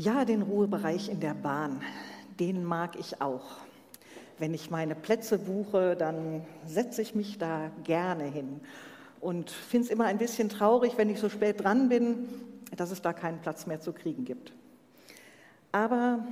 Ja, 0.00 0.24
den 0.24 0.40
Ruhebereich 0.40 1.10
in 1.10 1.20
der 1.20 1.34
Bahn, 1.34 1.82
den 2.38 2.64
mag 2.64 2.98
ich 2.98 3.20
auch. 3.20 3.58
Wenn 4.38 4.54
ich 4.54 4.70
meine 4.70 4.94
Plätze 4.94 5.38
buche, 5.38 5.94
dann 5.94 6.40
setze 6.66 7.02
ich 7.02 7.14
mich 7.14 7.36
da 7.36 7.70
gerne 7.84 8.24
hin 8.24 8.60
und 9.20 9.50
finde 9.50 9.84
es 9.84 9.92
immer 9.92 10.06
ein 10.06 10.16
bisschen 10.16 10.48
traurig, 10.48 10.94
wenn 10.96 11.10
ich 11.10 11.20
so 11.20 11.28
spät 11.28 11.62
dran 11.62 11.90
bin, 11.90 12.30
dass 12.74 12.90
es 12.92 13.02
da 13.02 13.12
keinen 13.12 13.42
Platz 13.42 13.66
mehr 13.66 13.82
zu 13.82 13.92
kriegen 13.92 14.24
gibt. 14.24 14.54
Aber 15.70 16.26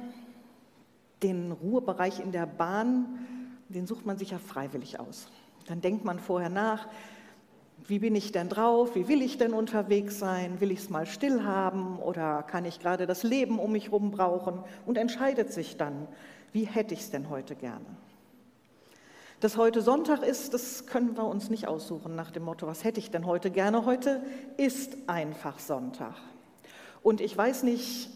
den 1.23 1.53
Ruhebereich 1.53 2.21
in 2.21 2.33
der 2.33 2.47
Bahn, 2.47 3.19
den 3.69 3.87
sucht 3.87 4.07
man 4.07 4.17
sich 4.17 4.31
ja 4.31 4.39
freiwillig 4.39 4.99
aus. 4.99 5.29
Dann 5.67 5.83
denkt 5.83 6.07
man 6.07 6.21
vorher 6.21 6.49
nach, 6.49 6.89
wie 7.89 7.99
bin 7.99 8.15
ich 8.15 8.33
denn 8.33 8.51
drauf, 8.51 8.95
wie 8.95 9.09
will 9.09 9.23
ich 9.23 9.39
denn 9.39 9.55
unterwegs 9.55 10.19
sein, 10.19 10.61
will 10.61 10.71
ich 10.71 10.81
es 10.81 10.91
mal 10.91 11.07
still 11.07 11.43
haben 11.43 11.99
oder 11.99 12.43
kann 12.43 12.67
ich 12.67 12.81
gerade 12.81 13.07
das 13.07 13.23
Leben 13.23 13.59
um 13.59 13.73
mich 13.73 13.87
herum 13.87 14.11
brauchen 14.11 14.63
und 14.85 14.99
entscheidet 14.99 15.51
sich 15.51 15.79
dann, 15.79 16.07
wie 16.53 16.65
hätte 16.65 16.93
ich 16.93 17.01
es 17.01 17.11
denn 17.11 17.31
heute 17.31 17.57
gerne. 17.57 17.87
Dass 19.41 19.57
heute 19.57 19.81
Sonntag 19.81 20.23
ist, 20.23 20.53
das 20.53 20.87
können 20.87 21.17
wir 21.17 21.25
uns 21.25 21.49
nicht 21.49 21.67
aussuchen 21.67 22.15
nach 22.15 22.31
dem 22.31 22.43
Motto, 22.43 22.67
was 22.67 22.85
hätte 22.85 23.01
ich 23.01 23.11
denn 23.11 23.25
heute 23.25 23.51
gerne. 23.51 23.87
Heute 23.87 24.23
ist 24.59 24.97
einfach 25.07 25.59
Sonntag. 25.59 26.15
Und 27.03 27.23
ich 27.23 27.37
weiß 27.37 27.63
nicht, 27.63 28.11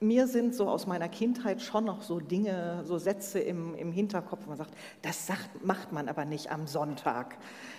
mir 0.00 0.26
sind 0.26 0.54
so 0.54 0.68
aus 0.68 0.86
meiner 0.86 1.08
Kindheit 1.08 1.62
schon 1.62 1.84
noch 1.84 2.02
so 2.02 2.20
Dinge, 2.20 2.82
so 2.84 2.98
Sätze 2.98 3.38
im, 3.38 3.74
im 3.74 3.92
Hinterkopf, 3.92 4.40
wo 4.44 4.48
man 4.50 4.58
sagt, 4.58 4.72
das 5.02 5.26
sagt, 5.26 5.64
macht 5.64 5.92
man 5.92 6.08
aber 6.08 6.24
nicht 6.24 6.50
am 6.50 6.66
Sonntag. 6.66 7.36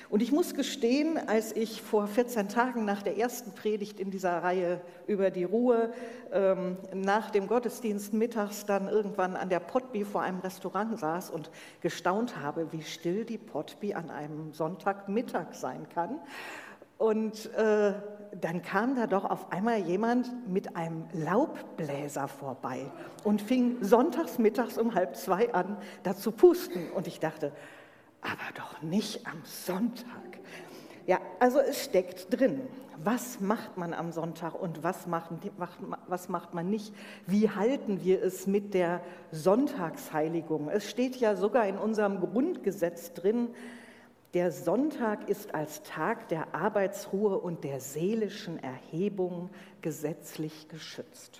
Und 0.10 0.22
ich 0.22 0.32
muss 0.32 0.54
gestehen, 0.54 1.18
als 1.18 1.52
ich 1.56 1.82
vor 1.82 2.08
14 2.08 2.48
Tagen 2.48 2.86
nach 2.86 3.02
der 3.02 3.18
ersten 3.18 3.52
Predigt 3.54 4.00
in 4.00 4.12
dieser 4.12 4.44
Reihe 4.44 4.81
über 5.08 5.31
die 5.31 5.44
Ruhe 5.44 5.92
ähm, 6.31 6.78
nach 6.94 7.31
dem 7.31 7.48
Gottesdienst 7.48 8.14
mittags 8.14 8.66
dann 8.66 8.88
irgendwann 8.88 9.36
an 9.36 9.50
der 9.50 9.59
Potby 9.59 10.06
vor 10.06 10.22
einem 10.22 10.39
Restaurant 10.39 11.00
saß 11.00 11.32
und 11.32 11.50
gestaunt 11.82 12.39
habe, 12.39 12.72
wie 12.72 12.84
still 12.84 13.26
die 13.26 13.38
Potby 13.38 13.94
an 13.94 14.09
einem 14.09 14.54
Sonntagmittag 14.54 15.54
sein 15.54 15.88
kann. 15.89 16.20
Und 16.98 17.54
äh, 17.56 17.94
dann 18.41 18.61
kam 18.61 18.95
da 18.95 19.08
doch 19.08 19.25
auf 19.25 19.52
einmal 19.52 19.80
jemand 19.80 20.31
mit 20.47 20.75
einem 20.75 21.05
Laubbläser 21.14 22.28
vorbei 22.28 22.92
und 23.23 23.42
fing 23.42 23.77
sonntags 23.81 24.39
mittags 24.39 24.77
um 24.77 24.94
halb 24.95 25.16
zwei 25.16 25.53
an, 25.53 25.77
da 26.03 26.16
zu 26.16 26.31
pusten. 26.31 26.92
Und 26.92 27.08
ich 27.08 27.19
dachte, 27.19 27.52
aber 28.22 28.44
doch 28.55 28.81
nicht 28.81 29.25
am 29.27 29.42
Sonntag. 29.44 30.39
Ja, 31.08 31.19
also 31.39 31.59
es 31.59 31.83
steckt 31.83 32.39
drin. 32.39 32.61
Was 33.03 33.39
macht 33.39 33.77
man 33.77 33.94
am 33.94 34.11
Sonntag 34.11 34.59
und 34.59 34.83
was 34.83 35.05
macht, 35.05 35.30
was 36.08 36.30
macht 36.30 36.53
man 36.53 36.70
nicht? 36.70 36.94
Wie 37.27 37.49
halten 37.49 38.03
wir 38.03 38.23
es 38.23 38.47
mit 38.47 38.73
der 38.73 39.02
Sonntagsheiligung? 39.31 40.70
Es 40.70 40.89
steht 40.89 41.17
ja 41.17 41.36
sogar 41.36 41.67
in 41.67 41.77
unserem 41.77 42.20
Grundgesetz 42.22 43.14
drin, 43.14 43.49
der 44.36 44.52
Sonntag 44.52 45.30
ist 45.30 45.55
als 45.55 45.81
Tag 45.83 46.28
der 46.28 46.53
Arbeitsruhe 46.53 47.38
und 47.38 47.64
der 47.64 47.80
seelischen 47.80 48.61
Erhebung 48.61 49.50
gesetzlich 49.81 50.67
geschützt. 50.67 51.39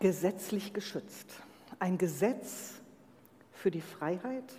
Gesetzlich 0.00 0.72
geschützt. 0.72 1.42
Ein 1.78 1.98
Gesetz 1.98 2.80
für 3.52 3.70
die 3.70 3.82
Freiheit. 3.82 4.50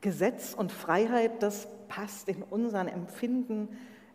Gesetz 0.00 0.54
und 0.54 0.72
Freiheit, 0.72 1.40
das 1.40 1.68
passt 1.86 2.28
in 2.28 2.42
unseren 2.42 2.88
Empfinden 2.88 3.68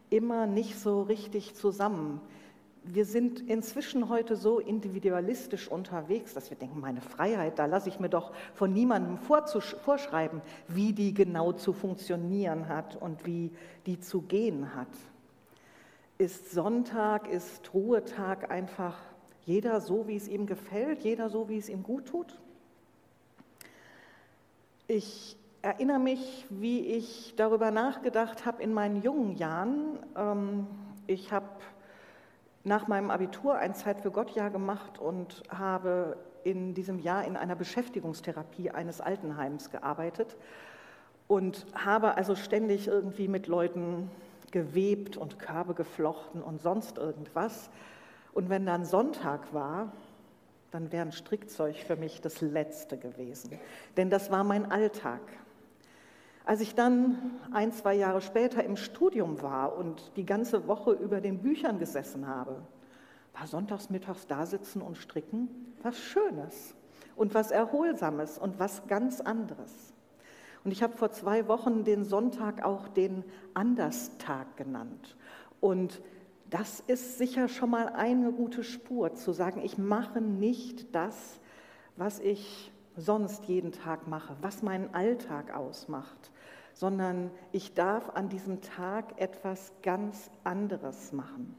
immer 0.10 0.46
nicht 0.46 0.78
so 0.78 1.04
richtig 1.04 1.56
zusammen 1.56 2.20
wir 2.84 3.06
sind 3.06 3.48
inzwischen 3.48 4.10
heute 4.10 4.36
so 4.36 4.60
individualistisch 4.60 5.68
unterwegs, 5.68 6.34
dass 6.34 6.50
wir 6.50 6.58
denken, 6.58 6.80
meine 6.80 7.02
Freiheit, 7.02 7.60
da 7.60 7.66
lasse 7.66 7.90
ich 7.90 8.00
mir 8.00 8.10
doch 8.10 8.34
von 8.56 8.74
niemandem 8.74 9.18
vorschreiben, 9.18 10.42
wie 10.68 10.94
die 10.94 11.14
genau 11.14 11.52
zu 11.52 11.74
funktionieren 11.74 12.68
hat 12.68 12.96
und 12.96 13.26
wie 13.26 13.52
die 13.86 14.00
zu 14.00 14.22
gehen 14.22 14.74
hat. 14.76 14.88
Ist 16.18 16.52
Sonntag, 16.52 17.28
ist 17.28 17.72
Ruhetag 17.74 18.50
einfach 18.52 18.98
jeder 19.46 19.80
so, 19.82 20.08
wie 20.08 20.16
es 20.16 20.28
ihm 20.28 20.46
gefällt, 20.46 21.02
jeder 21.02 21.30
so, 21.30 21.50
wie 21.50 21.58
es 21.58 21.70
ihm 21.70 21.84
gut 21.84 22.08
tut? 22.08 22.40
Ich 24.88 25.38
erinnere 25.62 26.00
mich, 26.00 26.46
wie 26.50 26.80
ich 26.80 27.34
darüber 27.38 27.72
nachgedacht 27.72 28.46
habe 28.46 28.62
in 28.62 28.74
meinen 28.74 29.02
jungen 29.02 29.36
Jahren. 29.38 30.00
Ähm, 30.16 30.68
ich 31.08 31.32
habe 31.32 31.48
nach 32.64 32.88
meinem 32.88 33.12
Abitur 33.12 33.56
ein 33.56 33.74
Zeit 33.74 34.02
für 34.02 34.12
Gott 34.12 34.32
Jahr 34.32 34.50
gemacht 34.50 35.00
und 35.00 35.44
habe 35.50 36.18
in 36.44 36.74
diesem 36.74 37.00
Jahr 37.00 37.26
in 37.26 37.36
einer 37.36 37.56
Beschäftigungstherapie 37.56 38.72
eines 38.72 39.02
Altenheims 39.02 39.70
gearbeitet 39.70 40.38
und 41.28 41.66
habe 41.74 42.16
also 42.18 42.36
ständig 42.36 42.88
irgendwie 42.88 43.28
mit 43.28 43.48
Leuten 43.48 44.10
gewebt 44.52 45.18
und 45.18 45.40
Körbe 45.40 45.74
geflochten 45.74 46.42
und 46.42 46.62
sonst 46.62 46.98
irgendwas. 46.98 47.70
Und 48.34 48.50
wenn 48.50 48.66
dann 48.66 48.86
Sonntag 48.86 49.54
war, 49.54 49.92
dann 50.72 50.92
wäre 50.92 51.06
ein 51.06 51.12
Strickzeug 51.12 51.76
für 51.76 51.96
mich 51.96 52.22
das 52.22 52.42
Letzte 52.42 52.98
gewesen. 52.98 53.60
Denn 53.98 54.10
das 54.10 54.32
war 54.32 54.44
mein 54.44 54.72
Alltag. 54.72 55.22
Als 56.46 56.62
ich 56.62 56.74
dann 56.74 57.40
ein, 57.52 57.72
zwei 57.72 57.96
Jahre 57.96 58.22
später 58.22 58.64
im 58.64 58.76
Studium 58.76 59.42
war 59.42 59.78
und 59.78 60.12
die 60.16 60.26
ganze 60.26 60.68
Woche 60.68 60.92
über 60.94 61.22
den 61.22 61.40
Büchern 61.40 61.78
gesessen 61.78 62.28
habe, 62.28 62.64
war 63.34 63.48
sonntags 63.48 63.90
mittags 63.90 64.28
da 64.28 64.46
sitzen 64.46 64.82
und 64.82 64.98
stricken 64.98 65.50
was 65.84 65.98
Schönes 66.00 66.76
und 67.16 67.34
was 67.34 67.52
Erholsames 67.52 68.38
und 68.38 68.60
was 68.60 68.88
ganz 68.88 69.22
anderes. 69.22 69.94
Und 70.64 70.72
ich 70.72 70.84
habe 70.84 70.96
vor 70.96 71.12
zwei 71.12 71.48
Wochen 71.48 71.84
den 71.84 72.06
Sonntag 72.06 72.64
auch 72.64 72.88
den 72.88 73.24
Anderstag 73.54 74.58
genannt. 74.58 75.18
Und 75.60 76.02
das 76.50 76.82
ist 76.82 77.18
sicher 77.18 77.48
schon 77.48 77.70
mal 77.70 77.90
eine 77.90 78.32
gute 78.32 78.64
Spur, 78.64 79.14
zu 79.16 79.32
sagen, 79.32 79.62
ich 79.64 79.78
mache 79.78 80.22
nicht 80.22 80.94
das, 80.94 81.40
was 81.96 82.20
ich 82.20 82.72
sonst 82.98 83.46
jeden 83.46 83.72
Tag 83.72 84.08
mache, 84.08 84.36
was 84.42 84.62
meinen 84.62 84.94
Alltag 84.94 85.56
ausmacht, 85.56 86.31
sondern 86.82 87.30
ich 87.52 87.76
darf 87.76 88.10
an 88.16 88.28
diesem 88.28 88.60
Tag 88.60 89.22
etwas 89.22 89.72
ganz 89.84 90.32
anderes 90.44 91.14
machen. 91.14 91.56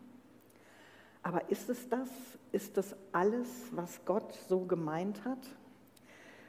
Aber 1.23 1.49
ist 1.49 1.69
es 1.69 1.89
das? 1.89 2.09
Ist 2.51 2.77
das 2.77 2.97
alles, 3.13 3.49
was 3.71 4.05
Gott 4.05 4.33
so 4.49 4.65
gemeint 4.65 5.25
hat? 5.25 5.39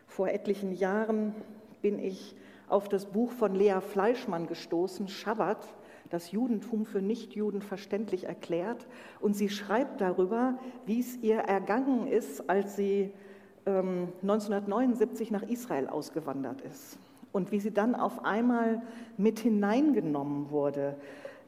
Vor 0.08 0.30
etlichen 0.30 0.72
Jahren 0.72 1.36
bin 1.84 2.00
ich 2.00 2.36
auf 2.68 2.90
das 2.90 3.06
Buch 3.06 3.32
von 3.32 3.54
Lea 3.54 3.80
Fleischmann 3.80 4.48
gestoßen, 4.48 5.08
Schabbat, 5.08 5.68
das 6.10 6.32
Judentum 6.32 6.88
für 6.88 7.04
Nichtjuden 7.04 7.62
verständlich 7.62 8.24
erklärt. 8.24 8.88
Und 9.20 9.36
sie 9.36 9.50
schreibt 9.50 10.02
darüber, 10.02 10.58
wie 10.88 11.00
es 11.00 11.18
ihr 11.18 11.38
ergangen 11.38 12.08
ist, 12.08 12.50
als 12.50 12.76
sie 12.76 13.14
1979 13.66 15.30
ähm, 15.30 15.34
nach 15.34 15.48
Israel 15.48 15.90
ausgewandert 15.90 16.62
ist 16.62 16.98
und 17.34 17.52
wie 17.52 17.60
sie 17.60 17.74
dann 17.74 17.96
auf 17.96 18.24
einmal 18.24 18.82
mit 19.18 19.40
hineingenommen 19.40 20.50
wurde 20.50 20.96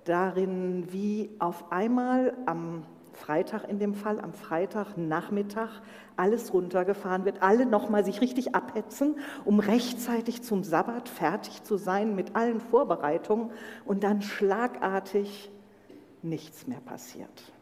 darin, 0.04 0.92
wie 0.92 1.30
auf 1.40 1.72
einmal 1.72 2.34
am 2.46 2.84
Freitag 3.14 3.70
in 3.70 3.80
dem 3.80 3.94
Fall, 3.94 4.20
am 4.20 4.34
Freitagnachmittag 4.34 5.70
alles 6.18 6.54
runtergefahren 6.54 7.24
wird, 7.24 7.42
alle 7.42 7.66
nochmal 7.66 8.04
sich 8.04 8.20
richtig 8.20 8.56
abhetzen, 8.56 9.18
um 9.46 9.60
rechtzeitig 9.60 10.44
zum 10.44 10.64
Sabbat 10.64 11.08
fertig 11.08 11.64
zu 11.64 11.78
sein 11.78 12.16
mit 12.16 12.36
allen 12.36 12.60
Vorbereitungen 12.60 13.52
und 13.86 14.04
dann 14.04 14.22
schlagartig 14.22 15.50
nichts 16.22 16.68
mehr 16.68 16.82
passiert. 16.82 17.54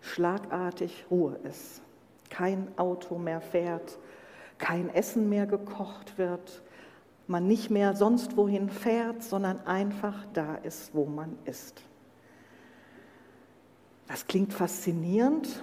Schlagartig 0.00 1.06
Ruhe 1.10 1.38
ist 1.42 1.82
kein 2.30 2.68
Auto 2.76 3.18
mehr 3.18 3.40
fährt, 3.40 3.98
kein 4.58 4.90
Essen 4.90 5.28
mehr 5.28 5.46
gekocht 5.46 6.18
wird, 6.18 6.62
man 7.28 7.46
nicht 7.46 7.70
mehr 7.70 7.94
sonst 7.94 8.36
wohin 8.36 8.68
fährt, 8.68 9.22
sondern 9.22 9.60
einfach 9.66 10.24
da 10.32 10.56
ist, 10.56 10.94
wo 10.94 11.04
man 11.04 11.36
ist. 11.44 11.82
Das 14.06 14.26
klingt 14.26 14.52
faszinierend, 14.52 15.62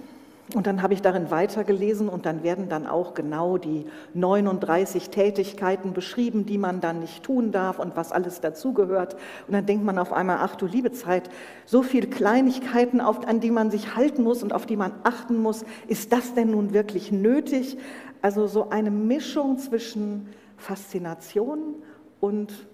und 0.54 0.68
dann 0.68 0.80
habe 0.80 0.94
ich 0.94 1.02
darin 1.02 1.30
weitergelesen 1.32 2.08
und 2.08 2.24
dann 2.24 2.44
werden 2.44 2.68
dann 2.68 2.86
auch 2.86 3.14
genau 3.14 3.58
die 3.58 3.84
39 4.14 5.10
Tätigkeiten 5.10 5.92
beschrieben, 5.92 6.46
die 6.46 6.56
man 6.56 6.80
dann 6.80 7.00
nicht 7.00 7.24
tun 7.24 7.50
darf 7.50 7.80
und 7.80 7.96
was 7.96 8.12
alles 8.12 8.40
dazugehört. 8.40 9.14
Und 9.48 9.54
dann 9.54 9.66
denkt 9.66 9.84
man 9.84 9.98
auf 9.98 10.12
einmal, 10.12 10.38
ach 10.40 10.54
du 10.54 10.66
liebe 10.66 10.92
Zeit, 10.92 11.30
so 11.64 11.82
viele 11.82 12.06
Kleinigkeiten, 12.06 13.00
an 13.00 13.40
die 13.40 13.50
man 13.50 13.72
sich 13.72 13.96
halten 13.96 14.22
muss 14.22 14.44
und 14.44 14.52
auf 14.52 14.66
die 14.66 14.76
man 14.76 14.92
achten 15.02 15.36
muss. 15.36 15.64
Ist 15.88 16.12
das 16.12 16.34
denn 16.34 16.52
nun 16.52 16.72
wirklich 16.72 17.10
nötig? 17.10 17.76
Also 18.22 18.46
so 18.46 18.70
eine 18.70 18.92
Mischung 18.92 19.58
zwischen 19.58 20.28
Faszination 20.56 21.76
und 22.20 22.66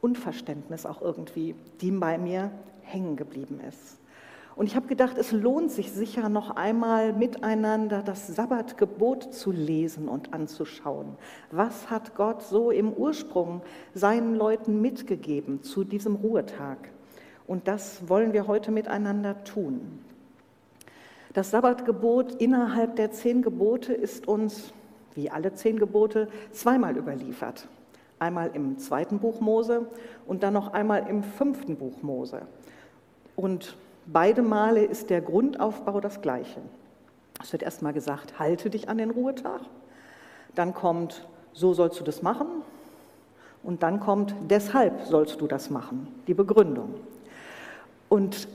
Unverständnis 0.00 0.86
auch 0.86 1.02
irgendwie, 1.02 1.54
die 1.80 1.90
bei 1.90 2.18
mir 2.18 2.50
hängen 2.82 3.16
geblieben 3.16 3.60
ist. 3.68 4.00
Und 4.56 4.66
ich 4.66 4.76
habe 4.76 4.88
gedacht, 4.88 5.16
es 5.16 5.32
lohnt 5.32 5.70
sich 5.70 5.92
sicher 5.92 6.28
noch 6.28 6.50
einmal 6.56 7.12
miteinander 7.12 8.02
das 8.02 8.26
Sabbatgebot 8.26 9.32
zu 9.32 9.52
lesen 9.52 10.08
und 10.08 10.34
anzuschauen. 10.34 11.16
Was 11.50 11.88
hat 11.88 12.14
Gott 12.14 12.42
so 12.42 12.70
im 12.70 12.92
Ursprung 12.92 13.62
seinen 13.94 14.34
Leuten 14.34 14.80
mitgegeben 14.80 15.62
zu 15.62 15.84
diesem 15.84 16.16
Ruhetag? 16.16 16.76
Und 17.46 17.68
das 17.68 18.08
wollen 18.08 18.32
wir 18.32 18.46
heute 18.46 18.70
miteinander 18.70 19.44
tun. 19.44 20.04
Das 21.32 21.52
Sabbatgebot 21.52 22.34
innerhalb 22.34 22.96
der 22.96 23.12
zehn 23.12 23.40
Gebote 23.40 23.92
ist 23.92 24.26
uns, 24.26 24.74
wie 25.14 25.30
alle 25.30 25.54
zehn 25.54 25.78
Gebote, 25.78 26.28
zweimal 26.52 26.96
überliefert. 26.96 27.66
Einmal 28.18 28.50
im 28.54 28.78
zweiten 28.78 29.18
Buch 29.18 29.40
Mose 29.40 29.86
und 30.26 30.42
dann 30.42 30.54
noch 30.54 30.72
einmal 30.72 31.08
im 31.08 31.22
fünften 31.22 31.76
Buch 31.76 32.02
Mose. 32.02 32.42
Und 33.36 33.76
beide 34.06 34.42
Male 34.42 34.84
ist 34.84 35.10
der 35.10 35.20
Grundaufbau 35.22 36.00
das 36.00 36.20
gleiche. 36.20 36.60
Es 37.42 37.52
wird 37.52 37.62
erstmal 37.62 37.94
gesagt, 37.94 38.38
halte 38.38 38.68
dich 38.68 38.88
an 38.88 38.98
den 38.98 39.10
Ruhetag. 39.10 39.62
Dann 40.54 40.74
kommt, 40.74 41.26
so 41.52 41.72
sollst 41.72 41.98
du 41.98 42.04
das 42.04 42.22
machen. 42.22 42.46
Und 43.62 43.82
dann 43.82 44.00
kommt, 44.00 44.34
deshalb 44.48 45.02
sollst 45.06 45.40
du 45.40 45.46
das 45.46 45.70
machen, 45.70 46.08
die 46.26 46.34
Begründung. 46.34 46.94
Und 48.08 48.48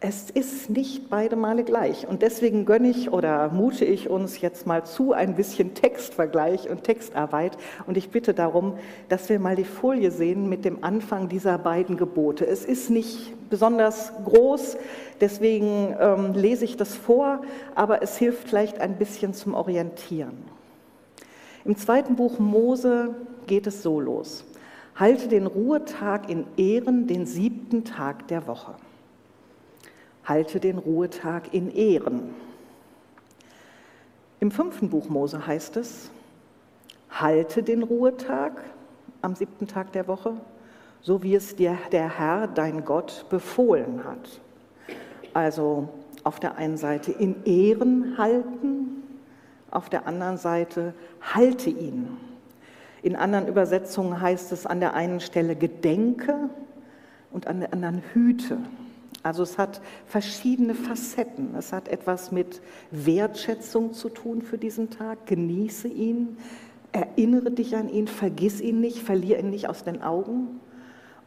es 0.00 0.28
ist 0.30 0.68
nicht 0.68 1.08
beide 1.08 1.36
Male 1.36 1.64
gleich. 1.64 2.06
Und 2.06 2.20
deswegen 2.20 2.66
gönne 2.66 2.88
ich 2.88 3.10
oder 3.12 3.48
mute 3.48 3.86
ich 3.86 4.10
uns 4.10 4.40
jetzt 4.40 4.66
mal 4.66 4.84
zu 4.84 5.12
ein 5.12 5.36
bisschen 5.36 5.72
Textvergleich 5.72 6.68
und 6.68 6.84
Textarbeit. 6.84 7.56
Und 7.86 7.96
ich 7.96 8.10
bitte 8.10 8.34
darum, 8.34 8.74
dass 9.08 9.30
wir 9.30 9.38
mal 9.38 9.56
die 9.56 9.64
Folie 9.64 10.10
sehen 10.10 10.50
mit 10.50 10.66
dem 10.66 10.84
Anfang 10.84 11.28
dieser 11.28 11.56
beiden 11.56 11.96
Gebote. 11.96 12.46
Es 12.46 12.64
ist 12.66 12.90
nicht 12.90 13.48
besonders 13.48 14.12
groß, 14.24 14.76
deswegen 15.20 15.96
ähm, 15.98 16.34
lese 16.34 16.66
ich 16.66 16.76
das 16.76 16.94
vor, 16.94 17.40
aber 17.74 18.02
es 18.02 18.18
hilft 18.18 18.48
vielleicht 18.48 18.80
ein 18.80 18.98
bisschen 18.98 19.32
zum 19.32 19.54
Orientieren. 19.54 20.36
Im 21.64 21.76
zweiten 21.76 22.16
Buch 22.16 22.38
Mose 22.38 23.14
geht 23.46 23.66
es 23.66 23.82
so 23.82 23.98
los. 23.98 24.44
Halte 24.94 25.28
den 25.28 25.46
Ruhetag 25.46 26.28
in 26.28 26.46
Ehren, 26.58 27.06
den 27.06 27.24
siebten 27.24 27.84
Tag 27.84 28.28
der 28.28 28.46
Woche 28.46 28.74
halte 30.26 30.60
den 30.60 30.78
Ruhetag 30.78 31.54
in 31.54 31.70
Ehren. 31.70 32.34
Im 34.40 34.50
fünften 34.50 34.90
Buch 34.90 35.08
Mose 35.08 35.46
heißt 35.46 35.76
es, 35.76 36.10
halte 37.08 37.62
den 37.62 37.82
Ruhetag 37.82 38.52
am 39.22 39.34
siebten 39.34 39.66
Tag 39.66 39.92
der 39.92 40.08
Woche, 40.08 40.34
so 41.00 41.22
wie 41.22 41.34
es 41.34 41.56
dir 41.56 41.78
der 41.92 42.18
Herr, 42.18 42.48
dein 42.48 42.84
Gott, 42.84 43.26
befohlen 43.30 44.04
hat. 44.04 44.40
Also 45.32 45.88
auf 46.24 46.40
der 46.40 46.56
einen 46.56 46.76
Seite 46.76 47.12
in 47.12 47.44
Ehren 47.44 48.18
halten, 48.18 49.04
auf 49.70 49.88
der 49.88 50.06
anderen 50.06 50.36
Seite 50.36 50.92
halte 51.20 51.70
ihn. 51.70 52.08
In 53.02 53.14
anderen 53.14 53.46
Übersetzungen 53.46 54.20
heißt 54.20 54.50
es 54.50 54.66
an 54.66 54.80
der 54.80 54.94
einen 54.94 55.20
Stelle 55.20 55.54
gedenke 55.54 56.50
und 57.30 57.46
an 57.46 57.60
der 57.60 57.72
anderen 57.72 58.02
hüte. 58.12 58.58
Also 59.26 59.42
es 59.42 59.58
hat 59.58 59.80
verschiedene 60.06 60.76
Facetten. 60.76 61.56
Es 61.56 61.72
hat 61.72 61.88
etwas 61.88 62.30
mit 62.30 62.62
Wertschätzung 62.92 63.92
zu 63.92 64.08
tun 64.08 64.40
für 64.40 64.56
diesen 64.56 64.88
Tag. 64.88 65.26
Genieße 65.26 65.88
ihn, 65.88 66.36
erinnere 66.92 67.50
dich 67.50 67.74
an 67.74 67.88
ihn, 67.88 68.06
vergiss 68.06 68.60
ihn 68.60 68.80
nicht, 68.80 69.00
verliere 69.00 69.40
ihn 69.40 69.50
nicht 69.50 69.68
aus 69.68 69.82
den 69.82 70.00
Augen. 70.00 70.60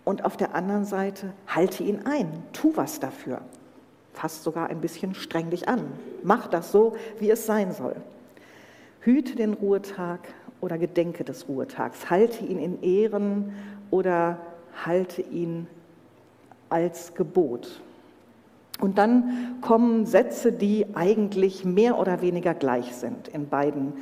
Und 0.06 0.24
auf 0.24 0.38
der 0.38 0.56
anderen 0.56 0.86
Seite 0.86 1.34
halte 1.46 1.84
ihn 1.84 2.06
ein, 2.06 2.31
tu 2.54 2.72
was 2.75 3.01
dafür. 3.01 3.42
Fast 4.13 4.44
sogar 4.44 4.69
ein 4.69 4.80
bisschen 4.80 5.13
streng 5.13 5.50
dich 5.50 5.68
an. 5.68 5.81
Mach 6.24 6.48
das 6.48 6.72
so, 6.72 6.96
wie 7.19 7.30
es 7.30 7.46
sein 7.46 7.74
soll. 7.74 7.98
Hüte 9.01 9.36
den 9.36 9.56
Ruhetag 9.56 10.22
oder 10.62 10.78
gedenke 10.78 11.25
des 11.25 11.50
Ruhetags. 11.50 12.10
Halte 12.10 12.46
ihn 12.46 12.60
in 12.60 12.81
Ehren 12.81 13.54
oder 13.92 14.40
halte 14.86 15.22
ihn 15.22 15.68
als 16.69 17.13
Gebot. 17.13 17.81
Und 18.79 18.97
dann 18.97 19.57
kommen 19.61 20.05
Sätze, 20.05 20.51
die 20.51 20.85
eigentlich 20.95 21.65
mehr 21.65 21.97
oder 21.99 22.21
weniger 22.21 22.53
gleich 22.53 22.95
sind 22.95 23.27
in 23.27 23.49
beiden, 23.49 23.93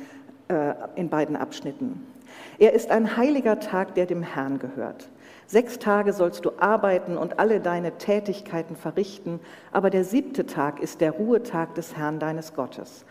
äh, 0.48 0.74
in 0.94 1.08
beiden 1.08 1.36
Abschnitten. 1.36 2.06
Er 2.58 2.72
ist 2.72 2.90
ein 2.90 3.16
heiliger 3.16 3.58
Tag, 3.58 3.94
der 3.94 4.06
dem 4.06 4.22
Herrn 4.22 4.58
gehört. 4.58 5.08
Sechs 5.46 5.78
Tage 5.78 6.12
sollst 6.12 6.44
du 6.44 6.52
arbeiten 6.58 7.16
und 7.16 7.38
alle 7.38 7.60
deine 7.60 7.96
Tätigkeiten 7.98 8.76
verrichten, 8.76 9.40
aber 9.72 9.90
der 9.90 10.04
siebte 10.04 10.44
Tag 10.44 10.80
ist 10.80 11.00
der 11.00 11.12
Ruhetag 11.12 11.74
des 11.74 11.96
Herrn 11.96 12.18
deines 12.18 12.54
Gottes. 12.54 13.04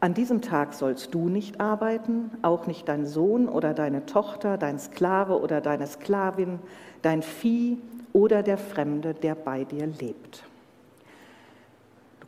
An 0.00 0.14
diesem 0.14 0.40
Tag 0.40 0.74
sollst 0.74 1.14
du 1.14 1.28
nicht 1.28 1.60
arbeiten, 1.60 2.30
auch 2.42 2.66
nicht 2.66 2.88
dein 2.88 3.06
Sohn 3.06 3.48
oder 3.48 3.74
deine 3.74 4.06
Tochter, 4.06 4.58
dein 4.58 4.78
Sklave 4.78 5.40
oder 5.40 5.60
deine 5.60 5.86
Sklavin, 5.86 6.58
dein 7.02 7.22
Vieh 7.22 7.78
oder 8.12 8.42
der 8.42 8.58
Fremde, 8.58 9.14
der 9.14 9.34
bei 9.34 9.64
dir 9.64 9.86
lebt. 9.86 10.44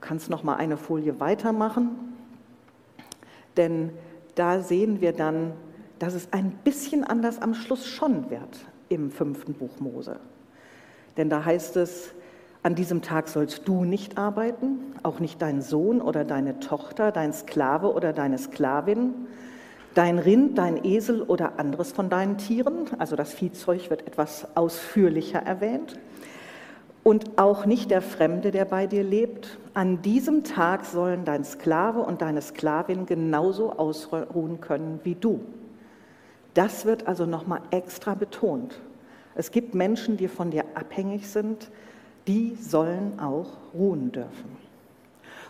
Du 0.00 0.06
kannst 0.06 0.30
noch 0.30 0.44
mal 0.44 0.54
eine 0.54 0.76
Folie 0.76 1.18
weitermachen, 1.18 1.90
denn 3.56 3.90
da 4.36 4.60
sehen 4.60 5.00
wir 5.00 5.12
dann, 5.12 5.54
dass 5.98 6.14
es 6.14 6.32
ein 6.32 6.52
bisschen 6.62 7.02
anders 7.02 7.42
am 7.42 7.52
Schluss 7.52 7.84
schon 7.84 8.30
wird 8.30 8.64
im 8.88 9.10
fünften 9.10 9.54
Buch 9.54 9.80
Mose. 9.80 10.20
Denn 11.16 11.28
da 11.28 11.44
heißt 11.44 11.76
es, 11.76 12.12
an 12.62 12.76
diesem 12.76 13.02
Tag 13.02 13.28
sollst 13.28 13.66
du 13.66 13.84
nicht 13.84 14.18
arbeiten, 14.18 14.78
auch 15.02 15.18
nicht 15.18 15.42
dein 15.42 15.62
Sohn 15.62 16.00
oder 16.00 16.24
deine 16.24 16.60
Tochter, 16.60 17.10
dein 17.10 17.32
Sklave 17.32 17.92
oder 17.92 18.12
deine 18.12 18.38
Sklavin, 18.38 19.14
dein 19.94 20.20
Rind, 20.20 20.58
dein 20.58 20.84
Esel 20.84 21.22
oder 21.22 21.58
anderes 21.58 21.90
von 21.90 22.08
deinen 22.08 22.38
Tieren. 22.38 22.86
Also 23.00 23.16
das 23.16 23.34
Viehzeug 23.34 23.90
wird 23.90 24.06
etwas 24.06 24.56
ausführlicher 24.56 25.40
erwähnt 25.40 25.98
und 27.04 27.38
auch 27.38 27.66
nicht 27.66 27.90
der 27.90 28.02
Fremde, 28.02 28.50
der 28.50 28.64
bei 28.64 28.86
dir 28.86 29.02
lebt. 29.02 29.58
An 29.74 30.02
diesem 30.02 30.44
Tag 30.44 30.84
sollen 30.84 31.24
dein 31.24 31.44
Sklave 31.44 32.00
und 32.00 32.22
deine 32.22 32.42
Sklavin 32.42 33.06
genauso 33.06 33.72
ausruhen 33.72 34.60
können 34.60 35.00
wie 35.04 35.14
du. 35.14 35.40
Das 36.54 36.84
wird 36.84 37.06
also 37.06 37.24
nochmal 37.26 37.60
extra 37.70 38.14
betont. 38.14 38.80
Es 39.34 39.52
gibt 39.52 39.74
Menschen, 39.74 40.16
die 40.16 40.28
von 40.28 40.50
dir 40.50 40.64
abhängig 40.74 41.28
sind, 41.28 41.70
die 42.26 42.56
sollen 42.60 43.20
auch 43.20 43.46
ruhen 43.72 44.10
dürfen. 44.12 44.56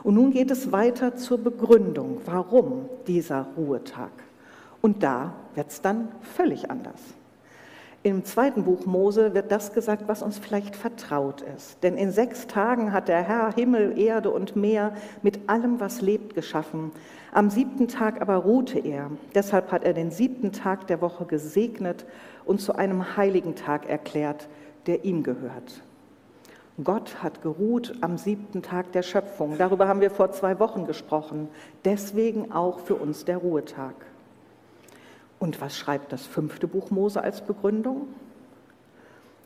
Und 0.04 0.14
nun 0.14 0.30
geht 0.30 0.50
es 0.50 0.70
weiter 0.70 1.16
zur 1.16 1.38
Begründung, 1.38 2.20
warum 2.24 2.88
dieser 3.06 3.46
Ruhetag. 3.56 4.12
Und 4.80 5.02
da 5.02 5.32
wird 5.54 5.70
es 5.70 5.80
dann 5.80 6.08
völlig 6.20 6.70
anders. 6.70 7.00
Im 8.04 8.24
zweiten 8.24 8.62
Buch 8.62 8.86
Mose 8.86 9.34
wird 9.34 9.50
das 9.50 9.72
gesagt, 9.72 10.04
was 10.06 10.22
uns 10.22 10.38
vielleicht 10.38 10.76
vertraut 10.76 11.42
ist. 11.56 11.82
Denn 11.82 11.96
in 11.96 12.12
sechs 12.12 12.46
Tagen 12.46 12.92
hat 12.92 13.08
der 13.08 13.22
Herr 13.22 13.52
Himmel, 13.52 13.98
Erde 13.98 14.30
und 14.30 14.54
Meer 14.54 14.92
mit 15.22 15.48
allem, 15.48 15.80
was 15.80 16.00
lebt, 16.00 16.36
geschaffen. 16.36 16.92
Am 17.32 17.50
siebten 17.50 17.88
Tag 17.88 18.22
aber 18.22 18.36
ruhte 18.36 18.78
er. 18.78 19.10
Deshalb 19.34 19.72
hat 19.72 19.82
er 19.82 19.94
den 19.94 20.12
siebten 20.12 20.52
Tag 20.52 20.86
der 20.86 21.00
Woche 21.00 21.24
gesegnet 21.24 22.06
und 22.44 22.60
zu 22.60 22.76
einem 22.76 23.16
heiligen 23.16 23.56
Tag 23.56 23.88
erklärt, 23.88 24.48
der 24.86 25.04
ihm 25.04 25.24
gehört. 25.24 25.82
Gott 26.84 27.20
hat 27.20 27.42
geruht 27.42 27.94
am 28.02 28.16
siebten 28.16 28.62
Tag 28.62 28.92
der 28.92 29.02
Schöpfung. 29.02 29.58
Darüber 29.58 29.88
haben 29.88 30.00
wir 30.00 30.12
vor 30.12 30.30
zwei 30.30 30.60
Wochen 30.60 30.86
gesprochen. 30.86 31.48
Deswegen 31.84 32.52
auch 32.52 32.78
für 32.78 32.94
uns 32.94 33.24
der 33.24 33.38
Ruhetag. 33.38 33.96
Und 35.38 35.60
was 35.60 35.76
schreibt 35.76 36.12
das 36.12 36.26
fünfte 36.26 36.66
Buch 36.66 36.90
Mose 36.90 37.22
als 37.22 37.40
Begründung? 37.40 38.08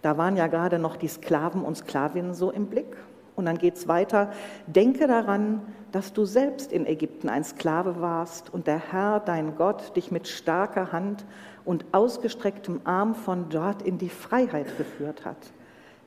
Da 0.00 0.18
waren 0.18 0.36
ja 0.36 0.46
gerade 0.48 0.78
noch 0.78 0.96
die 0.96 1.08
Sklaven 1.08 1.62
und 1.62 1.76
Sklavinnen 1.76 2.34
so 2.34 2.50
im 2.50 2.66
Blick. 2.66 2.96
Und 3.34 3.46
dann 3.46 3.56
geht 3.56 3.76
es 3.76 3.88
weiter. 3.88 4.30
Denke 4.66 5.06
daran, 5.06 5.62
dass 5.90 6.12
du 6.12 6.24
selbst 6.24 6.72
in 6.72 6.86
Ägypten 6.86 7.28
ein 7.28 7.44
Sklave 7.44 8.00
warst 8.00 8.52
und 8.52 8.66
der 8.66 8.92
Herr, 8.92 9.20
dein 9.20 9.56
Gott, 9.56 9.96
dich 9.96 10.10
mit 10.10 10.28
starker 10.28 10.92
Hand 10.92 11.24
und 11.64 11.84
ausgestrecktem 11.92 12.80
Arm 12.84 13.14
von 13.14 13.48
dort 13.48 13.82
in 13.82 13.98
die 13.98 14.10
Freiheit 14.10 14.76
geführt 14.76 15.24
hat. 15.24 15.38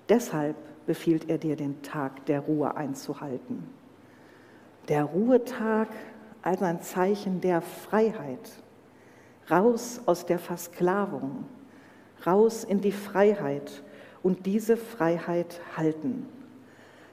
Deshalb 0.09 0.55
befiehlt 0.85 1.29
er 1.29 1.39
dir, 1.39 1.55
den 1.55 1.81
Tag 1.81 2.25
der 2.27 2.41
Ruhe 2.41 2.75
einzuhalten. 2.75 3.67
Der 4.87 5.03
Ruhetag 5.03 5.87
als 6.43 6.61
ein 6.61 6.81
Zeichen 6.81 7.41
der 7.41 7.61
Freiheit 7.61 8.51
raus 9.49 10.01
aus 10.05 10.25
der 10.25 10.39
Versklavung, 10.39 11.45
raus 12.25 12.63
in 12.63 12.81
die 12.81 12.91
Freiheit 12.91 13.83
und 14.23 14.45
diese 14.45 14.77
Freiheit 14.77 15.61
halten. 15.75 16.27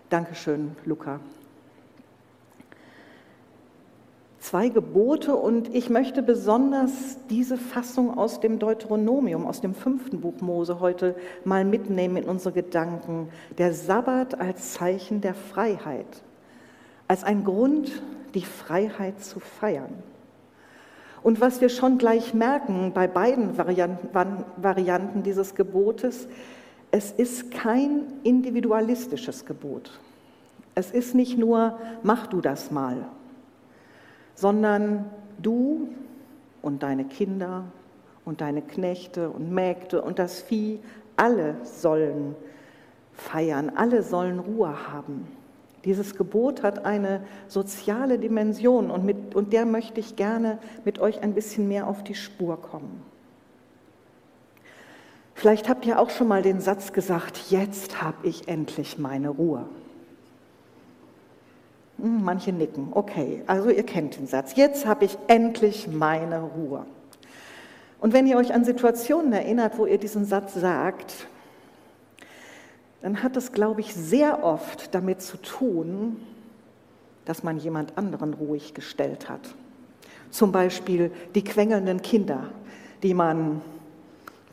Dankeschön, 0.08 0.76
Luca. 0.84 1.20
zwei 4.52 4.68
Gebote 4.68 5.34
und 5.34 5.74
ich 5.74 5.88
möchte 5.88 6.22
besonders 6.22 7.16
diese 7.30 7.56
Fassung 7.56 8.18
aus 8.18 8.38
dem 8.38 8.58
Deuteronomium, 8.58 9.46
aus 9.46 9.62
dem 9.62 9.74
fünften 9.74 10.20
Buch 10.20 10.42
Mose 10.42 10.78
heute 10.78 11.16
mal 11.46 11.64
mitnehmen 11.64 12.18
in 12.18 12.24
unsere 12.24 12.52
Gedanken. 12.52 13.30
Der 13.56 13.72
Sabbat 13.72 14.38
als 14.38 14.74
Zeichen 14.74 15.22
der 15.22 15.32
Freiheit, 15.32 16.22
als 17.08 17.24
ein 17.24 17.44
Grund, 17.44 18.02
die 18.34 18.44
Freiheit 18.44 19.24
zu 19.24 19.40
feiern. 19.40 19.94
Und 21.22 21.40
was 21.40 21.60
wir 21.60 21.68
schon 21.68 21.98
gleich 21.98 22.34
merken 22.34 22.92
bei 22.94 23.06
beiden 23.06 23.56
Varianten 23.56 25.22
dieses 25.22 25.54
Gebotes, 25.54 26.26
es 26.90 27.12
ist 27.12 27.50
kein 27.50 28.02
individualistisches 28.22 29.46
Gebot. 29.46 30.00
Es 30.74 30.90
ist 30.90 31.14
nicht 31.14 31.38
nur, 31.38 31.78
mach 32.02 32.26
du 32.26 32.40
das 32.40 32.70
mal, 32.70 33.06
sondern 34.34 35.06
du 35.40 35.88
und 36.60 36.82
deine 36.82 37.04
Kinder 37.04 37.64
und 38.24 38.40
deine 38.40 38.62
Knechte 38.62 39.30
und 39.30 39.52
Mägde 39.52 40.02
und 40.02 40.18
das 40.18 40.40
Vieh, 40.40 40.80
alle 41.16 41.56
sollen 41.64 42.34
feiern, 43.12 43.72
alle 43.74 44.02
sollen 44.02 44.38
Ruhe 44.38 44.92
haben. 44.92 45.28
Dieses 45.84 46.16
Gebot 46.16 46.62
hat 46.62 46.84
eine 46.84 47.22
soziale 47.48 48.18
Dimension 48.18 48.90
und, 48.90 49.04
mit, 49.04 49.34
und 49.34 49.52
der 49.52 49.66
möchte 49.66 49.98
ich 50.00 50.14
gerne 50.14 50.58
mit 50.84 51.00
euch 51.00 51.22
ein 51.22 51.34
bisschen 51.34 51.66
mehr 51.66 51.88
auf 51.88 52.04
die 52.04 52.14
Spur 52.14 52.60
kommen. 52.60 53.02
Vielleicht 55.34 55.68
habt 55.68 55.84
ihr 55.86 55.98
auch 55.98 56.10
schon 56.10 56.28
mal 56.28 56.42
den 56.42 56.60
Satz 56.60 56.92
gesagt, 56.92 57.50
jetzt 57.50 58.00
habe 58.00 58.28
ich 58.28 58.46
endlich 58.46 58.98
meine 58.98 59.30
Ruhe. 59.30 59.66
Hm, 61.98 62.22
manche 62.22 62.52
nicken. 62.52 62.88
Okay, 62.92 63.42
also 63.46 63.68
ihr 63.68 63.82
kennt 63.82 64.18
den 64.18 64.28
Satz. 64.28 64.54
Jetzt 64.54 64.86
habe 64.86 65.04
ich 65.04 65.18
endlich 65.26 65.88
meine 65.88 66.42
Ruhe. 66.42 66.86
Und 68.00 68.12
wenn 68.12 68.26
ihr 68.26 68.36
euch 68.36 68.54
an 68.54 68.64
Situationen 68.64 69.32
erinnert, 69.32 69.78
wo 69.78 69.86
ihr 69.86 69.98
diesen 69.98 70.24
Satz 70.24 70.54
sagt, 70.54 71.26
dann 73.02 73.22
hat 73.22 73.36
es, 73.36 73.52
glaube 73.52 73.80
ich, 73.80 73.94
sehr 73.94 74.44
oft 74.44 74.94
damit 74.94 75.20
zu 75.20 75.36
tun, 75.36 76.16
dass 77.24 77.42
man 77.42 77.58
jemand 77.58 77.98
anderen 77.98 78.34
ruhig 78.34 78.74
gestellt 78.74 79.28
hat. 79.28 79.40
Zum 80.30 80.52
Beispiel 80.52 81.10
die 81.34 81.44
quengelnden 81.44 82.00
Kinder, 82.02 82.50
die 83.02 83.12
man, 83.12 83.60